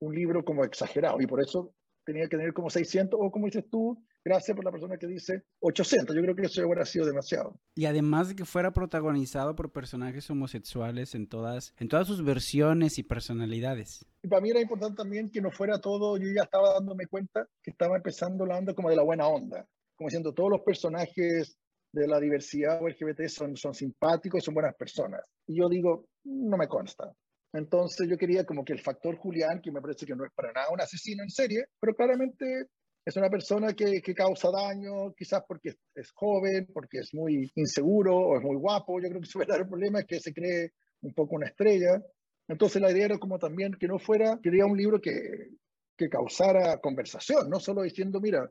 un 0.00 0.14
libro 0.14 0.44
como 0.44 0.64
exagerado. 0.64 1.20
Y 1.20 1.26
por 1.26 1.40
eso 1.40 1.72
tenía 2.04 2.24
que 2.24 2.36
tener 2.36 2.52
como 2.52 2.70
600 2.70 3.18
o 3.22 3.30
como 3.30 3.46
dices 3.46 3.64
tú, 3.70 4.02
gracias 4.24 4.54
por 4.54 4.64
la 4.64 4.70
persona 4.70 4.96
que 4.96 5.06
dice 5.06 5.44
800. 5.60 6.16
Yo 6.16 6.22
creo 6.22 6.34
que 6.34 6.42
eso 6.42 6.64
hubiera 6.64 6.84
sido 6.84 7.06
demasiado. 7.06 7.60
Y 7.74 7.84
además 7.84 8.28
de 8.28 8.36
que 8.36 8.44
fuera 8.44 8.72
protagonizado 8.72 9.54
por 9.54 9.72
personajes 9.72 10.28
homosexuales 10.30 11.14
en 11.14 11.28
todas, 11.28 11.74
en 11.78 11.88
todas 11.88 12.06
sus 12.06 12.24
versiones 12.24 12.98
y 12.98 13.02
personalidades. 13.02 14.06
Y 14.22 14.28
para 14.28 14.40
mí 14.40 14.50
era 14.50 14.60
importante 14.60 14.96
también 14.96 15.30
que 15.30 15.40
no 15.40 15.50
fuera 15.50 15.80
todo, 15.80 16.16
yo 16.16 16.28
ya 16.34 16.44
estaba 16.44 16.72
dándome 16.74 17.06
cuenta 17.06 17.46
que 17.62 17.70
estaba 17.70 17.96
empezando 17.96 18.46
la 18.46 18.58
onda 18.58 18.74
como 18.74 18.90
de 18.90 18.96
la 18.96 19.02
buena 19.02 19.26
onda, 19.28 19.68
como 19.96 20.08
diciendo 20.08 20.32
todos 20.32 20.50
los 20.50 20.62
personajes 20.62 21.58
de 21.92 22.08
la 22.08 22.18
diversidad 22.18 22.80
LGBT 22.82 23.28
son, 23.28 23.56
son 23.56 23.74
simpáticos 23.74 24.42
y 24.42 24.44
son 24.44 24.54
buenas 24.54 24.74
personas. 24.74 25.20
Y 25.46 25.58
yo 25.58 25.68
digo, 25.68 26.06
no 26.24 26.56
me 26.56 26.66
consta. 26.66 27.14
Entonces 27.52 28.08
yo 28.08 28.18
quería 28.18 28.44
como 28.44 28.64
que 28.64 28.72
el 28.72 28.80
factor 28.80 29.16
Julián, 29.16 29.60
que 29.62 29.70
me 29.70 29.80
parece 29.80 30.04
que 30.04 30.16
no 30.16 30.24
es 30.24 30.32
para 30.34 30.52
nada 30.52 30.70
un 30.72 30.80
asesino 30.80 31.22
en 31.22 31.30
serie, 31.30 31.66
pero 31.80 31.94
claramente 31.94 32.66
es 33.04 33.16
una 33.16 33.28
persona 33.28 33.74
que, 33.74 34.00
que 34.00 34.14
causa 34.14 34.50
daño, 34.50 35.12
quizás 35.14 35.42
porque 35.46 35.74
es 35.94 36.10
joven, 36.12 36.68
porque 36.72 36.98
es 36.98 37.12
muy 37.12 37.50
inseguro 37.54 38.16
o 38.16 38.36
es 38.36 38.42
muy 38.42 38.56
guapo. 38.56 39.00
Yo 39.00 39.08
creo 39.08 39.20
que 39.20 39.26
su 39.26 39.38
verdadero 39.40 39.68
problema 39.68 40.00
es 40.00 40.06
que 40.06 40.20
se 40.20 40.32
cree 40.32 40.72
un 41.02 41.12
poco 41.12 41.36
una 41.36 41.46
estrella. 41.46 42.02
Entonces 42.48 42.80
la 42.80 42.90
idea 42.90 43.06
era 43.06 43.18
como 43.18 43.38
también 43.38 43.74
que 43.74 43.88
no 43.88 43.98
fuera, 43.98 44.38
quería 44.42 44.66
un 44.66 44.76
libro 44.76 45.00
que, 45.00 45.50
que 45.96 46.08
causara 46.08 46.78
conversación, 46.78 47.48
no 47.48 47.60
solo 47.60 47.82
diciendo, 47.82 48.20
mira, 48.20 48.50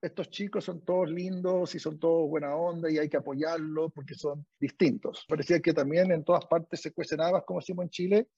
estos 0.00 0.30
chicos 0.30 0.64
son 0.64 0.84
todos 0.84 1.10
lindos 1.10 1.74
y 1.74 1.78
son 1.78 1.98
todos 1.98 2.28
buena 2.28 2.54
onda 2.54 2.90
y 2.90 2.98
hay 2.98 3.08
que 3.08 3.16
apoyarlos 3.16 3.92
porque 3.92 4.14
son 4.14 4.46
distintos. 4.60 5.24
Parecía 5.28 5.60
que 5.60 5.72
también 5.72 6.12
en 6.12 6.24
todas 6.24 6.46
partes 6.46 6.80
se 6.80 6.92
cuecen 6.92 7.20
habas, 7.20 7.44
como 7.44 7.60
decimos 7.60 7.84
en 7.84 7.90
Chile, 7.90 8.28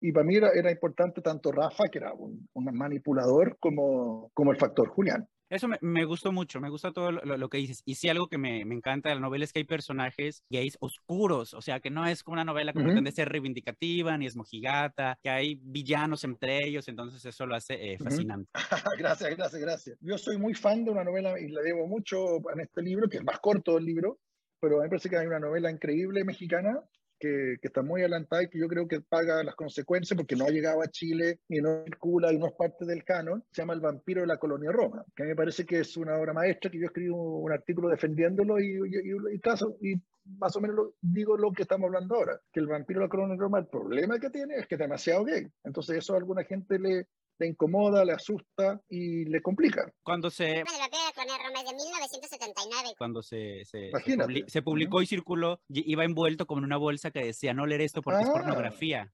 y 0.00 0.12
para 0.12 0.24
mí 0.24 0.36
era, 0.36 0.50
era 0.50 0.70
importante 0.70 1.20
tanto 1.22 1.52
Rafa, 1.52 1.88
que 1.88 1.98
era 1.98 2.12
un, 2.12 2.48
un 2.52 2.64
manipulador, 2.76 3.56
como, 3.58 4.30
como 4.34 4.52
el 4.52 4.58
factor 4.58 4.88
Julián. 4.88 5.28
Eso 5.48 5.68
me, 5.68 5.78
me, 5.80 6.04
gustó 6.04 6.32
mucho, 6.32 6.60
me 6.60 6.70
gusta 6.70 6.92
todo 6.92 7.12
lo, 7.12 7.36
lo 7.36 7.48
que 7.48 7.58
dices. 7.58 7.80
Y 7.84 7.94
sí, 7.94 8.08
algo 8.08 8.28
que 8.28 8.36
me, 8.36 8.64
me, 8.64 8.74
encanta 8.74 9.08
de 9.08 9.14
la 9.14 9.20
novela 9.20 9.44
es 9.44 9.52
que 9.52 9.60
hay 9.60 9.64
personajes 9.64 10.42
gays 10.50 10.76
oscuros, 10.80 11.54
o 11.54 11.62
sea, 11.62 11.78
que 11.78 11.88
no 11.88 12.04
es 12.04 12.24
como 12.24 12.34
una 12.34 12.44
novela 12.44 12.72
que 12.72 12.80
uh 12.80 12.82
-huh. 12.82 12.86
pretende 12.86 13.12
ser 13.12 13.28
reivindicativa, 13.28 14.18
ni 14.18 14.26
es 14.26 14.34
mojigata, 14.34 15.18
que 15.22 15.30
hay 15.30 15.60
villanos 15.62 16.24
entre 16.24 16.64
ellos, 16.66 16.88
entonces 16.88 17.24
eso 17.24 17.46
lo 17.46 17.54
hace 17.54 17.92
eh, 17.92 17.98
fascinante. 17.98 18.50
Uh 18.54 18.58
-huh. 18.58 18.98
gracias, 18.98 19.36
gracias, 19.36 19.62
gracias. 19.62 19.98
Yo 20.00 20.18
soy 20.18 20.36
muy 20.36 20.54
fan 20.54 20.84
de 20.84 20.90
una 20.90 21.04
novela 21.04 21.38
y 21.38 21.48
la 21.48 21.62
debo 21.62 21.86
mucho 21.86 22.38
en 22.52 22.60
este 22.60 22.82
libro, 22.82 23.08
que 23.08 23.18
es 23.18 23.24
más 23.24 23.38
corto 23.38 23.74
del 23.74 23.84
libro, 23.84 24.18
pero 24.60 24.76
a 24.76 24.78
mí 24.78 24.84
me 24.84 24.88
parece 24.90 25.08
que 25.08 25.16
hay 25.16 25.26
una 25.28 25.38
novela 25.38 25.70
increíble 25.70 26.24
mexicana 26.24 26.82
que, 27.18 27.56
está 27.62 27.82
muy 27.82 28.02
adelantada 28.02 28.42
y 28.42 28.48
que 28.48 28.58
yo 28.58 28.68
creo 28.68 28.86
que 28.86 29.00
paga 29.00 29.42
las 29.42 29.54
consecuencias 29.54 30.16
porque 30.16 30.36
no 30.36 30.44
ha 30.44 30.50
llegado 30.50 30.82
a 30.82 30.88
Chile 30.88 31.40
ni 31.48 31.58
no 31.58 31.84
circula 31.84 32.32
y 32.32 32.38
no 32.38 32.46
es 32.46 32.52
parte 32.52 32.84
del 32.84 33.04
canon, 33.04 33.44
se 33.50 33.62
llama 33.62 33.74
El 33.74 33.80
vampiro 33.80 34.20
de 34.20 34.26
la 34.26 34.38
colonia 34.38 34.72
Roma, 34.72 35.04
que 35.14 35.22
a 35.22 35.26
mí 35.26 35.30
me 35.30 35.36
parece 35.36 35.64
que 35.64 35.80
es 35.80 35.96
una 35.96 36.16
obra 36.16 36.32
maestra, 36.32 36.70
que 36.70 36.78
yo 36.78 36.86
escribí 36.86 37.10
un, 37.10 37.52
artículo 37.52 37.88
defendiéndolo 37.88 38.58
y, 38.60 38.66
y, 38.66 38.96
y, 38.96 39.40
y, 39.80 39.92
y 39.92 40.02
más 40.38 40.54
o 40.56 40.60
menos 40.60 40.90
digo 41.00 41.36
lo 41.36 41.52
que 41.52 41.62
estamos 41.62 41.86
hablando 41.86 42.16
ahora, 42.16 42.40
que 42.52 42.60
el 42.60 42.66
vampiro 42.66 43.00
de 43.00 43.06
la 43.06 43.10
colonia 43.10 43.36
Roma, 43.36 43.58
el 43.58 43.66
problema 43.66 44.18
que 44.18 44.30
tiene 44.30 44.56
es 44.56 44.66
que 44.66 44.74
es 44.74 44.80
demasiado 44.80 45.24
gay, 45.24 45.46
entonces 45.64 45.98
eso 45.98 46.14
a 46.14 46.18
alguna 46.18 46.44
gente 46.44 46.78
le, 46.78 47.06
le 47.38 47.46
incomoda, 47.46 48.04
le 48.04 48.12
asusta 48.12 48.80
y 48.88 49.24
le 49.26 49.42
complica. 49.42 49.92
Cuando 50.02 50.30
se... 50.30 50.44
de 50.44 50.64
1979. 50.64 52.94
Cuando 52.96 53.22
se, 53.22 53.64
se, 53.64 53.90
se, 53.90 54.16
publi 54.16 54.44
se 54.46 54.62
publicó 54.62 55.02
y 55.02 55.06
circuló, 55.06 55.60
iba 55.68 56.04
envuelto 56.04 56.46
como 56.46 56.60
en 56.60 56.64
una 56.64 56.76
bolsa 56.76 57.10
que 57.10 57.24
decía 57.24 57.54
no 57.54 57.66
leer 57.66 57.82
esto 57.82 58.02
porque 58.02 58.20
ah. 58.20 58.22
es 58.22 58.30
pornografía. 58.30 59.12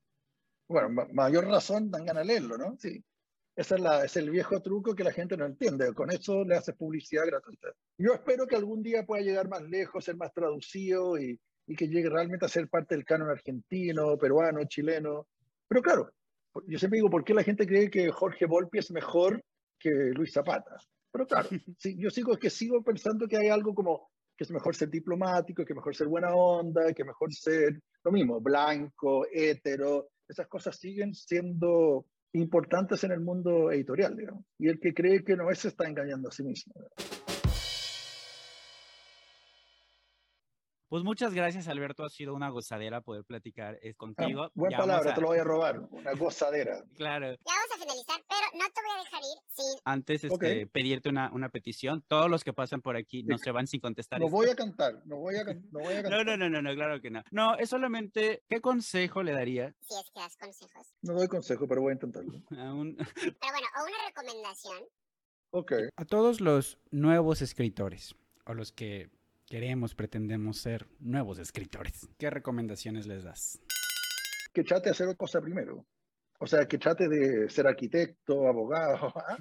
Bueno, 0.69 0.91
ma 0.91 1.07
mayor 1.13 1.47
razón 1.47 1.91
dan 1.91 2.07
ganas 2.07 2.27
de 2.27 2.33
leerlo, 2.33 2.57
¿no? 2.57 2.77
Sí. 2.79 3.03
Ese 3.55 3.75
es, 3.75 3.81
la, 3.83 4.05
es 4.05 4.17
el 4.17 4.31
viejo 4.31 4.63
truco 4.63 4.95
que 4.95 5.05
la 5.05 5.13
gente 5.13 5.37
no 5.37 5.45
entiende. 5.45 5.93
Con 5.93 6.11
eso 6.11 6.43
le 6.45 6.57
haces 6.57 6.75
publicidad 6.75 7.27
gratuita. 7.27 7.69
Yo 7.99 8.15
espero 8.15 8.47
que 8.47 8.57
algún 8.57 8.83
día 8.83 9.05
pueda 9.05 9.23
llegar 9.23 9.49
más 9.49 9.63
lejos, 9.63 10.05
ser 10.05 10.17
más 10.17 10.33
traducido 10.33 11.19
y, 11.19 11.39
y 11.67 11.77
que 11.77 11.89
llegue 11.89 12.09
realmente 12.09 12.47
a 12.47 12.49
ser 12.49 12.69
parte 12.69 12.95
del 12.95 13.05
canon 13.05 13.29
argentino, 13.29 14.17
peruano, 14.17 14.65
chileno. 14.65 15.27
Pero 15.69 15.83
claro, 15.83 16.11
yo 16.67 16.79
siempre 16.79 16.99
digo, 16.99 17.11
¿por 17.11 17.25
qué 17.25 17.35
la 17.35 17.43
gente 17.43 17.67
cree 17.67 17.91
que 17.91 18.11
Jorge 18.11 18.47
Volpi 18.47 18.79
es 18.79 18.91
mejor 18.91 19.43
que 19.79 19.91
Luis 20.15 20.33
Zapata? 20.33 20.77
Pero 21.11 21.27
claro, 21.27 21.49
sí, 21.79 21.97
yo 21.99 22.11
sigo, 22.11 22.37
que 22.37 22.51
sigo 22.51 22.83
pensando 22.83 23.29
que 23.29 23.37
hay 23.37 23.49
algo 23.49 23.75
como 23.75 24.11
que 24.37 24.45
es 24.45 24.51
mejor 24.51 24.75
ser 24.75 24.89
diplomático, 24.89 25.65
que 25.65 25.75
mejor 25.75 25.95
ser 25.95 26.09
buena 26.09 26.35
onda, 26.35 26.93
que 26.95 27.05
mejor 27.05 27.33
ser 27.33 27.79
lo 28.03 28.13
mismo, 28.13 28.41
blanco, 28.41 29.27
hétero, 29.31 30.09
esas 30.29 30.49
cosas 30.49 30.77
siguen 30.77 31.15
siendo 31.15 32.07
importantes 32.33 33.05
en 33.05 33.13
el 33.13 33.21
mundo 33.21 33.71
editorial, 33.71 34.17
digamos. 34.17 34.45
Y 34.59 34.69
el 34.69 34.81
que 34.81 34.95
cree 34.95 35.23
que 35.23 35.37
no 35.37 35.51
es, 35.51 35.59
se 35.59 35.69
está 35.69 35.87
engañando 35.87 36.31
a 36.31 36.33
sí 36.33 36.43
mismo. 36.43 36.73
¿verdad? 36.75 37.32
Pues 40.93 41.05
muchas 41.05 41.33
gracias, 41.33 41.69
Alberto. 41.69 42.05
Ha 42.05 42.11
sido 42.11 42.35
una 42.35 42.51
gozadera 42.51 43.01
poder 43.01 43.25
platicar 43.25 43.79
eh, 43.81 43.95
contigo. 43.95 44.43
Ah, 44.43 44.51
buena 44.55 44.77
palabra, 44.77 45.13
a... 45.13 45.15
te 45.15 45.23
lo 45.23 45.29
voy 45.29 45.39
a 45.39 45.43
robar. 45.43 45.81
Una 45.91 46.13
gozadera. 46.13 46.85
claro. 46.99 47.31
Ya 47.31 47.39
vamos 47.47 47.71
a 47.75 47.79
finalizar, 47.79 48.23
pero 48.29 48.63
no 48.63 48.67
te 48.71 48.81
voy 48.83 48.91
a 48.95 48.99
dejar 48.99 49.21
ir 49.23 49.39
sin... 49.49 49.81
Antes, 49.87 50.25
este, 50.25 50.35
okay. 50.35 50.67
pedirte 50.67 51.09
una, 51.09 51.33
una 51.33 51.49
petición. 51.49 52.05
Todos 52.07 52.29
los 52.29 52.45
que 52.45 52.53
pasan 52.53 52.83
por 52.83 52.99
aquí 52.99 53.23
no 53.23 53.39
se 53.39 53.51
van 53.53 53.67
sin 53.67 53.81
contestar. 53.81 54.21
No 54.21 54.27
esto. 54.27 54.37
voy 54.37 54.51
a 54.51 54.55
cantar, 54.55 55.01
no 55.07 55.17
voy 55.17 55.37
a, 55.37 55.45
no 55.45 55.81
voy 55.81 55.95
a 55.95 56.03
cantar. 56.03 56.11
No, 56.11 56.25
no, 56.25 56.37
no, 56.37 56.51
no, 56.51 56.61
no, 56.61 56.75
claro 56.75 57.01
que 57.01 57.11
no. 57.11 57.23
No, 57.31 57.57
es 57.57 57.71
solamente, 57.71 58.43
¿qué 58.47 58.61
consejo 58.61 59.23
le 59.23 59.33
daría? 59.33 59.75
Si 59.81 59.95
es 59.95 60.11
que 60.11 60.21
das 60.21 60.37
consejos. 60.37 60.93
No 61.01 61.15
doy 61.15 61.27
consejo, 61.27 61.67
pero 61.67 61.81
voy 61.81 61.93
a 61.93 61.95
intentarlo. 61.95 62.35
Un... 62.51 62.97
pero 63.15 63.51
bueno, 63.51 63.67
o 63.81 63.87
una 63.87 63.97
recomendación. 64.09 64.77
Ok. 65.53 65.73
A 65.97 66.05
todos 66.05 66.43
los 66.43 66.77
nuevos 66.91 67.41
escritores, 67.41 68.15
o 68.45 68.53
los 68.53 68.73
que 68.73 69.09
queremos, 69.53 69.95
pretendemos 69.95 70.57
ser 70.57 70.87
nuevos 70.99 71.39
escritores. 71.39 72.09
¿Qué 72.17 72.31
recomendaciones 72.31 73.07
les 73.07 73.23
das? 73.23 73.61
Que 74.51 74.65
trate 74.65 74.85
de 74.89 74.93
hacer 74.93 75.15
cosa 75.15 75.43
primero. 75.43 75.85
O 76.41 76.47
sea, 76.47 76.67
que 76.67 76.79
trate 76.79 77.07
de 77.07 77.51
ser 77.51 77.67
arquitecto, 77.67 78.49
abogado. 78.49 79.13
¿ah? 79.15 79.37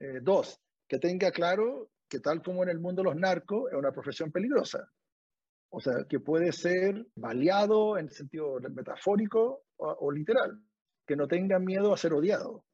Eh, 0.00 0.18
dos, 0.20 0.60
que 0.88 0.98
tenga 0.98 1.30
claro 1.30 1.88
que 2.08 2.18
tal 2.18 2.42
como 2.42 2.64
en 2.64 2.68
el 2.68 2.80
mundo 2.80 3.02
de 3.02 3.10
los 3.10 3.16
narcos, 3.16 3.70
es 3.70 3.78
una 3.78 3.92
profesión 3.92 4.32
peligrosa. 4.32 4.90
O 5.70 5.78
sea, 5.78 6.04
que 6.08 6.18
puede 6.18 6.50
ser 6.50 7.06
baleado 7.14 7.96
en 7.96 8.10
sentido 8.10 8.58
metafórico 8.58 9.66
o, 9.76 9.88
o 9.88 10.10
literal. 10.10 10.60
Que 11.06 11.14
no 11.14 11.28
tenga 11.28 11.60
miedo 11.60 11.94
a 11.94 11.96
ser 11.96 12.12
odiado. 12.12 12.64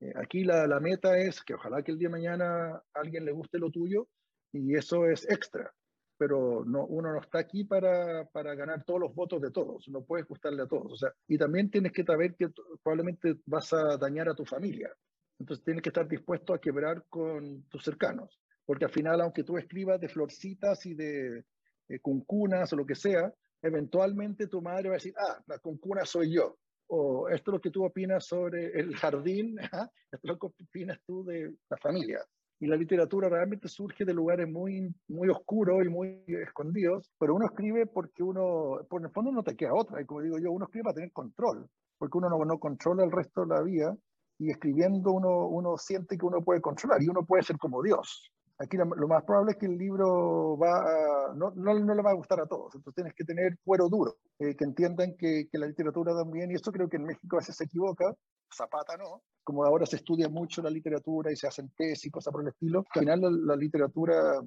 Eh, 0.00 0.12
aquí 0.16 0.42
la, 0.42 0.66
la 0.66 0.80
meta 0.80 1.18
es 1.18 1.44
que 1.44 1.54
ojalá 1.54 1.84
que 1.84 1.92
el 1.92 1.98
día 2.00 2.08
de 2.08 2.18
mañana 2.18 2.74
a 2.74 2.82
alguien 2.94 3.24
le 3.24 3.30
guste 3.30 3.60
lo 3.60 3.70
tuyo 3.70 4.08
y 4.50 4.74
eso 4.74 5.06
es 5.06 5.24
extra 5.30 5.72
pero 6.18 6.64
no, 6.64 6.86
uno 6.86 7.12
no 7.12 7.20
está 7.20 7.38
aquí 7.38 7.64
para, 7.64 8.24
para, 8.26 8.54
ganar 8.54 8.84
todos 8.84 9.00
los 9.00 9.14
votos 9.14 9.40
de 9.40 9.50
todos, 9.50 9.88
no 9.88 10.04
puedes 10.04 10.26
gustarle 10.26 10.62
a 10.62 10.66
todos. 10.66 10.92
O 10.92 10.96
sea, 10.96 11.12
y 11.28 11.36
también 11.36 11.70
tienes 11.70 11.92
que 11.92 12.04
saber 12.04 12.34
que 12.34 12.48
probablemente 12.82 13.36
vas 13.46 13.72
a 13.72 13.96
dañar 13.96 14.28
a 14.28 14.34
tu 14.34 14.44
familia. 14.44 14.90
Entonces 15.38 15.64
tienes 15.64 15.82
que 15.82 15.90
estar 15.90 16.08
dispuesto 16.08 16.54
a 16.54 16.60
quebrar 16.60 17.04
con 17.08 17.64
tus 17.64 17.84
cercanos, 17.84 18.40
porque 18.64 18.86
al 18.86 18.90
final, 18.90 19.20
aunque 19.20 19.44
tú 19.44 19.58
escribas 19.58 20.00
de 20.00 20.08
florcitas 20.08 20.86
y 20.86 20.94
de 20.94 21.44
eh, 21.88 21.98
cuncunas 22.00 22.72
o 22.72 22.76
lo 22.76 22.86
que 22.86 22.94
sea, 22.94 23.32
eventualmente 23.62 24.46
tu 24.46 24.62
madre 24.62 24.88
va 24.88 24.94
a 24.94 24.98
decir, 24.98 25.14
ah, 25.18 25.42
la 25.46 25.58
cuncuna 25.58 26.04
soy 26.06 26.32
yo. 26.32 26.58
O 26.88 27.28
esto 27.28 27.50
es 27.50 27.54
lo 27.54 27.60
que 27.60 27.70
tú 27.70 27.84
opinas 27.84 28.24
sobre 28.24 28.78
el 28.78 28.96
jardín, 28.96 29.56
¿ah? 29.72 29.90
esto 30.10 30.20
es 30.22 30.28
lo 30.28 30.38
que 30.38 30.46
opinas 30.46 30.98
tú 31.04 31.24
de 31.24 31.52
la 31.68 31.76
familia 31.76 32.24
y 32.58 32.66
la 32.66 32.76
literatura 32.76 33.28
realmente 33.28 33.68
surge 33.68 34.04
de 34.04 34.14
lugares 34.14 34.48
muy, 34.48 34.94
muy 35.08 35.28
oscuros 35.28 35.84
y 35.84 35.88
muy 35.88 36.24
escondidos, 36.26 37.12
pero 37.18 37.34
uno 37.34 37.46
escribe 37.46 37.86
porque 37.86 38.22
uno, 38.22 38.80
por 38.88 39.02
el 39.02 39.10
fondo 39.10 39.30
no 39.30 39.42
te 39.42 39.56
queda 39.56 39.74
otra, 39.74 40.00
y 40.00 40.06
como 40.06 40.22
digo 40.22 40.38
yo, 40.38 40.52
uno 40.52 40.64
escribe 40.64 40.84
para 40.84 40.94
tener 40.94 41.12
control, 41.12 41.68
porque 41.98 42.18
uno 42.18 42.30
no, 42.30 42.44
no 42.44 42.58
controla 42.58 43.04
el 43.04 43.12
resto 43.12 43.42
de 43.42 43.48
la 43.48 43.62
vida, 43.62 43.96
y 44.38 44.50
escribiendo 44.50 45.12
uno, 45.12 45.48
uno 45.48 45.76
siente 45.76 46.16
que 46.16 46.26
uno 46.26 46.42
puede 46.42 46.60
controlar, 46.60 47.02
y 47.02 47.08
uno 47.08 47.24
puede 47.24 47.42
ser 47.42 47.58
como 47.58 47.82
Dios. 47.82 48.30
Aquí 48.58 48.78
lo, 48.78 48.86
lo 48.86 49.06
más 49.06 49.22
probable 49.24 49.52
es 49.52 49.58
que 49.58 49.66
el 49.66 49.76
libro 49.76 50.56
va 50.56 50.78
a, 50.78 51.34
no, 51.34 51.52
no, 51.54 51.74
no, 51.78 51.94
le 51.94 52.02
va 52.02 52.10
a 52.10 52.14
gustar 52.14 52.40
a 52.40 52.46
todos, 52.46 52.74
entonces 52.74 52.94
tienes 52.94 53.14
que 53.14 53.24
tener 53.24 53.58
cuero 53.62 53.88
duro, 53.90 54.16
eh, 54.38 54.56
que 54.56 54.64
entiendan 54.64 55.14
que, 55.18 55.46
que 55.52 55.58
la 55.58 55.66
literatura 55.66 56.14
también, 56.14 56.50
y 56.50 56.54
eso 56.54 56.72
creo 56.72 56.88
que 56.88 56.96
en 56.96 57.04
México 57.04 57.36
a 57.36 57.40
veces 57.40 57.56
se 57.56 57.64
equivoca, 57.64 58.14
Zapata 58.54 58.96
no, 58.96 59.22
como 59.44 59.64
ahora 59.64 59.86
se 59.86 59.96
estudia 59.96 60.28
mucho 60.28 60.62
la 60.62 60.70
literatura 60.70 61.30
y 61.30 61.36
se 61.36 61.46
hacen 61.46 61.70
tesis 61.76 62.06
y 62.06 62.10
cosas 62.10 62.32
por 62.32 62.42
el 62.42 62.48
estilo, 62.48 62.84
al 62.94 63.00
final 63.00 63.20
la, 63.20 63.30
la, 63.30 63.56
literatura 63.56 64.42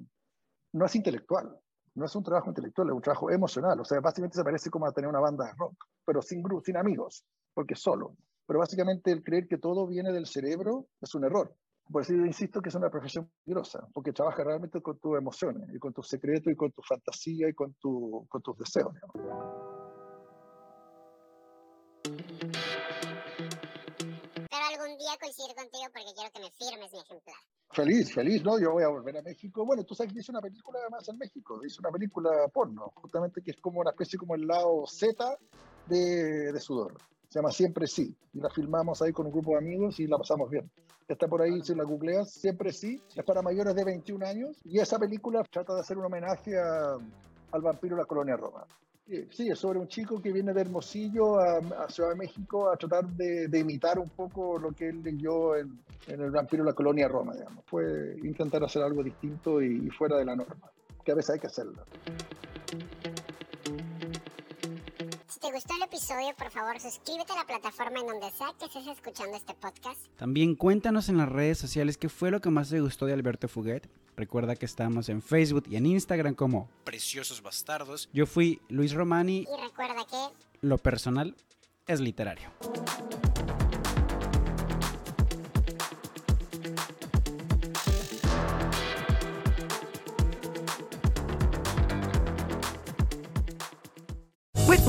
no 0.72 0.86
es 0.86 0.94
intelectual, 0.94 1.58
no 1.94 2.04
es 2.04 2.14
un 2.14 2.22
trabajo 2.22 2.48
intelectual, 2.48 2.88
es 2.88 2.94
un 2.94 3.02
trabajo 3.02 3.30
emocional. 3.30 3.80
O 3.80 3.84
sea, 3.84 4.00
básicamente 4.00 4.36
se 4.36 4.44
parece 4.44 4.70
como 4.70 4.86
a 4.86 4.92
tener 4.92 5.08
una 5.08 5.20
banda 5.20 5.46
de 5.46 5.52
rock, 5.56 5.84
pero 6.04 6.22
sin, 6.22 6.42
sin 6.64 6.76
amigos, 6.76 7.24
porque 7.54 7.74
solo. 7.74 8.16
Pero 8.46 8.58
básicamente 8.58 9.10
el 9.10 9.22
creer 9.22 9.48
que 9.48 9.58
todo 9.58 9.86
viene 9.86 10.12
del 10.12 10.26
cerebro 10.26 10.88
es 11.00 11.14
un 11.14 11.24
error. 11.24 11.54
Por 11.90 12.02
eso 12.02 12.12
insisto 12.12 12.60
que 12.60 12.68
es 12.68 12.74
una 12.74 12.90
profesión 12.90 13.30
peligrosa, 13.44 13.88
porque 13.92 14.12
trabaja 14.12 14.44
realmente 14.44 14.80
con 14.80 14.98
tus 14.98 15.18
emociones, 15.18 15.68
y 15.74 15.78
con 15.78 15.92
tus 15.92 16.06
secretos, 16.08 16.52
y 16.52 16.56
con 16.56 16.70
tu 16.70 16.82
fantasía, 16.82 17.48
y 17.48 17.54
con, 17.54 17.74
tu, 17.74 18.26
con 18.28 18.42
tus 18.42 18.56
deseos. 18.58 18.92
Digamos. 18.94 19.69
Feliz, 27.72 28.12
feliz, 28.12 28.42
¿no? 28.42 28.58
Yo 28.58 28.72
voy 28.72 28.82
a 28.82 28.88
volver 28.88 29.16
a 29.18 29.22
México. 29.22 29.64
Bueno, 29.64 29.84
tú 29.84 29.94
sabes 29.94 30.12
que 30.12 30.20
hice 30.20 30.32
una 30.32 30.40
película 30.40 30.80
además 30.80 31.08
en 31.08 31.18
México, 31.18 31.64
hice 31.64 31.80
una 31.80 31.90
película 31.90 32.48
porno, 32.52 32.92
justamente 32.96 33.42
que 33.42 33.52
es 33.52 33.60
como 33.60 33.80
una 33.80 33.90
especie 33.90 34.18
como 34.18 34.34
el 34.34 34.46
lado 34.46 34.86
Z 34.86 35.38
de, 35.86 36.52
de 36.52 36.60
Sudor. 36.60 36.98
Se 37.28 37.38
llama 37.38 37.52
Siempre 37.52 37.86
Sí. 37.86 38.16
Y 38.32 38.40
la 38.40 38.50
filmamos 38.50 39.00
ahí 39.02 39.12
con 39.12 39.26
un 39.26 39.32
grupo 39.32 39.52
de 39.52 39.58
amigos 39.58 40.00
y 40.00 40.08
la 40.08 40.18
pasamos 40.18 40.50
bien. 40.50 40.68
Está 41.06 41.28
por 41.28 41.42
ahí, 41.42 41.62
si 41.62 41.74
la 41.74 41.84
googleas, 41.84 42.32
Siempre 42.32 42.72
Sí. 42.72 43.00
Es 43.14 43.24
para 43.24 43.40
mayores 43.40 43.74
de 43.74 43.84
21 43.84 44.26
años. 44.26 44.56
Y 44.64 44.80
esa 44.80 44.98
película 44.98 45.44
trata 45.44 45.74
de 45.74 45.80
hacer 45.80 45.96
un 45.96 46.06
homenaje 46.06 46.58
al 46.58 47.62
vampiro 47.62 47.94
de 47.94 48.02
la 48.02 48.06
colonia 48.06 48.36
Roma. 48.36 48.66
Sí, 49.30 49.48
es 49.48 49.58
sobre 49.58 49.80
un 49.80 49.88
chico 49.88 50.22
que 50.22 50.32
viene 50.32 50.52
de 50.52 50.60
Hermosillo 50.60 51.40
a, 51.40 51.88
Ciudad 51.88 52.10
de 52.10 52.16
México 52.16 52.70
a 52.70 52.76
tratar 52.76 53.06
de, 53.08 53.48
de, 53.48 53.58
imitar 53.58 53.98
un 53.98 54.08
poco 54.08 54.56
lo 54.56 54.70
que 54.70 54.88
él 54.88 55.02
leyó 55.02 55.56
en, 55.56 55.80
en, 56.06 56.20
El 56.20 56.30
vampiro 56.30 56.62
de 56.62 56.70
la 56.70 56.74
colonia 56.74 57.08
Roma, 57.08 57.34
digamos. 57.34 57.64
Fue 57.66 58.16
intentar 58.22 58.62
hacer 58.62 58.82
algo 58.82 59.02
distinto 59.02 59.60
y, 59.60 59.86
y 59.86 59.90
fuera 59.90 60.16
de 60.16 60.24
la 60.24 60.36
norma, 60.36 60.70
que 61.04 61.10
a 61.10 61.16
veces 61.16 61.30
hay 61.30 61.40
que 61.40 61.48
hacerlo. 61.48 61.82
Si 65.40 65.46
te 65.48 65.54
gustó 65.54 65.74
el 65.74 65.82
episodio, 65.82 66.34
por 66.36 66.50
favor, 66.50 66.78
suscríbete 66.78 67.32
a 67.32 67.36
la 67.36 67.44
plataforma 67.44 68.00
en 68.00 68.06
donde 68.06 68.30
sea 68.30 68.52
que 68.58 68.66
estés 68.66 68.86
escuchando 68.86 69.36
este 69.36 69.54
podcast. 69.54 69.98
También 70.18 70.54
cuéntanos 70.54 71.08
en 71.08 71.16
las 71.16 71.30
redes 71.30 71.56
sociales 71.56 71.96
qué 71.96 72.10
fue 72.10 72.30
lo 72.30 72.40
que 72.40 72.50
más 72.50 72.68
te 72.68 72.80
gustó 72.80 73.06
de 73.06 73.14
Alberto 73.14 73.48
Fuguet. 73.48 73.88
Recuerda 74.16 74.54
que 74.54 74.66
estamos 74.66 75.08
en 75.08 75.22
Facebook 75.22 75.64
y 75.70 75.76
en 75.76 75.86
Instagram 75.86 76.34
como 76.34 76.68
Preciosos 76.84 77.40
Bastardos. 77.40 78.10
Yo 78.12 78.26
fui 78.26 78.60
Luis 78.68 78.92
Romani. 78.92 79.46
Y 79.50 79.62
recuerda 79.62 80.04
que 80.04 80.36
lo 80.60 80.76
personal 80.76 81.34
es 81.86 82.00
literario. 82.00 82.50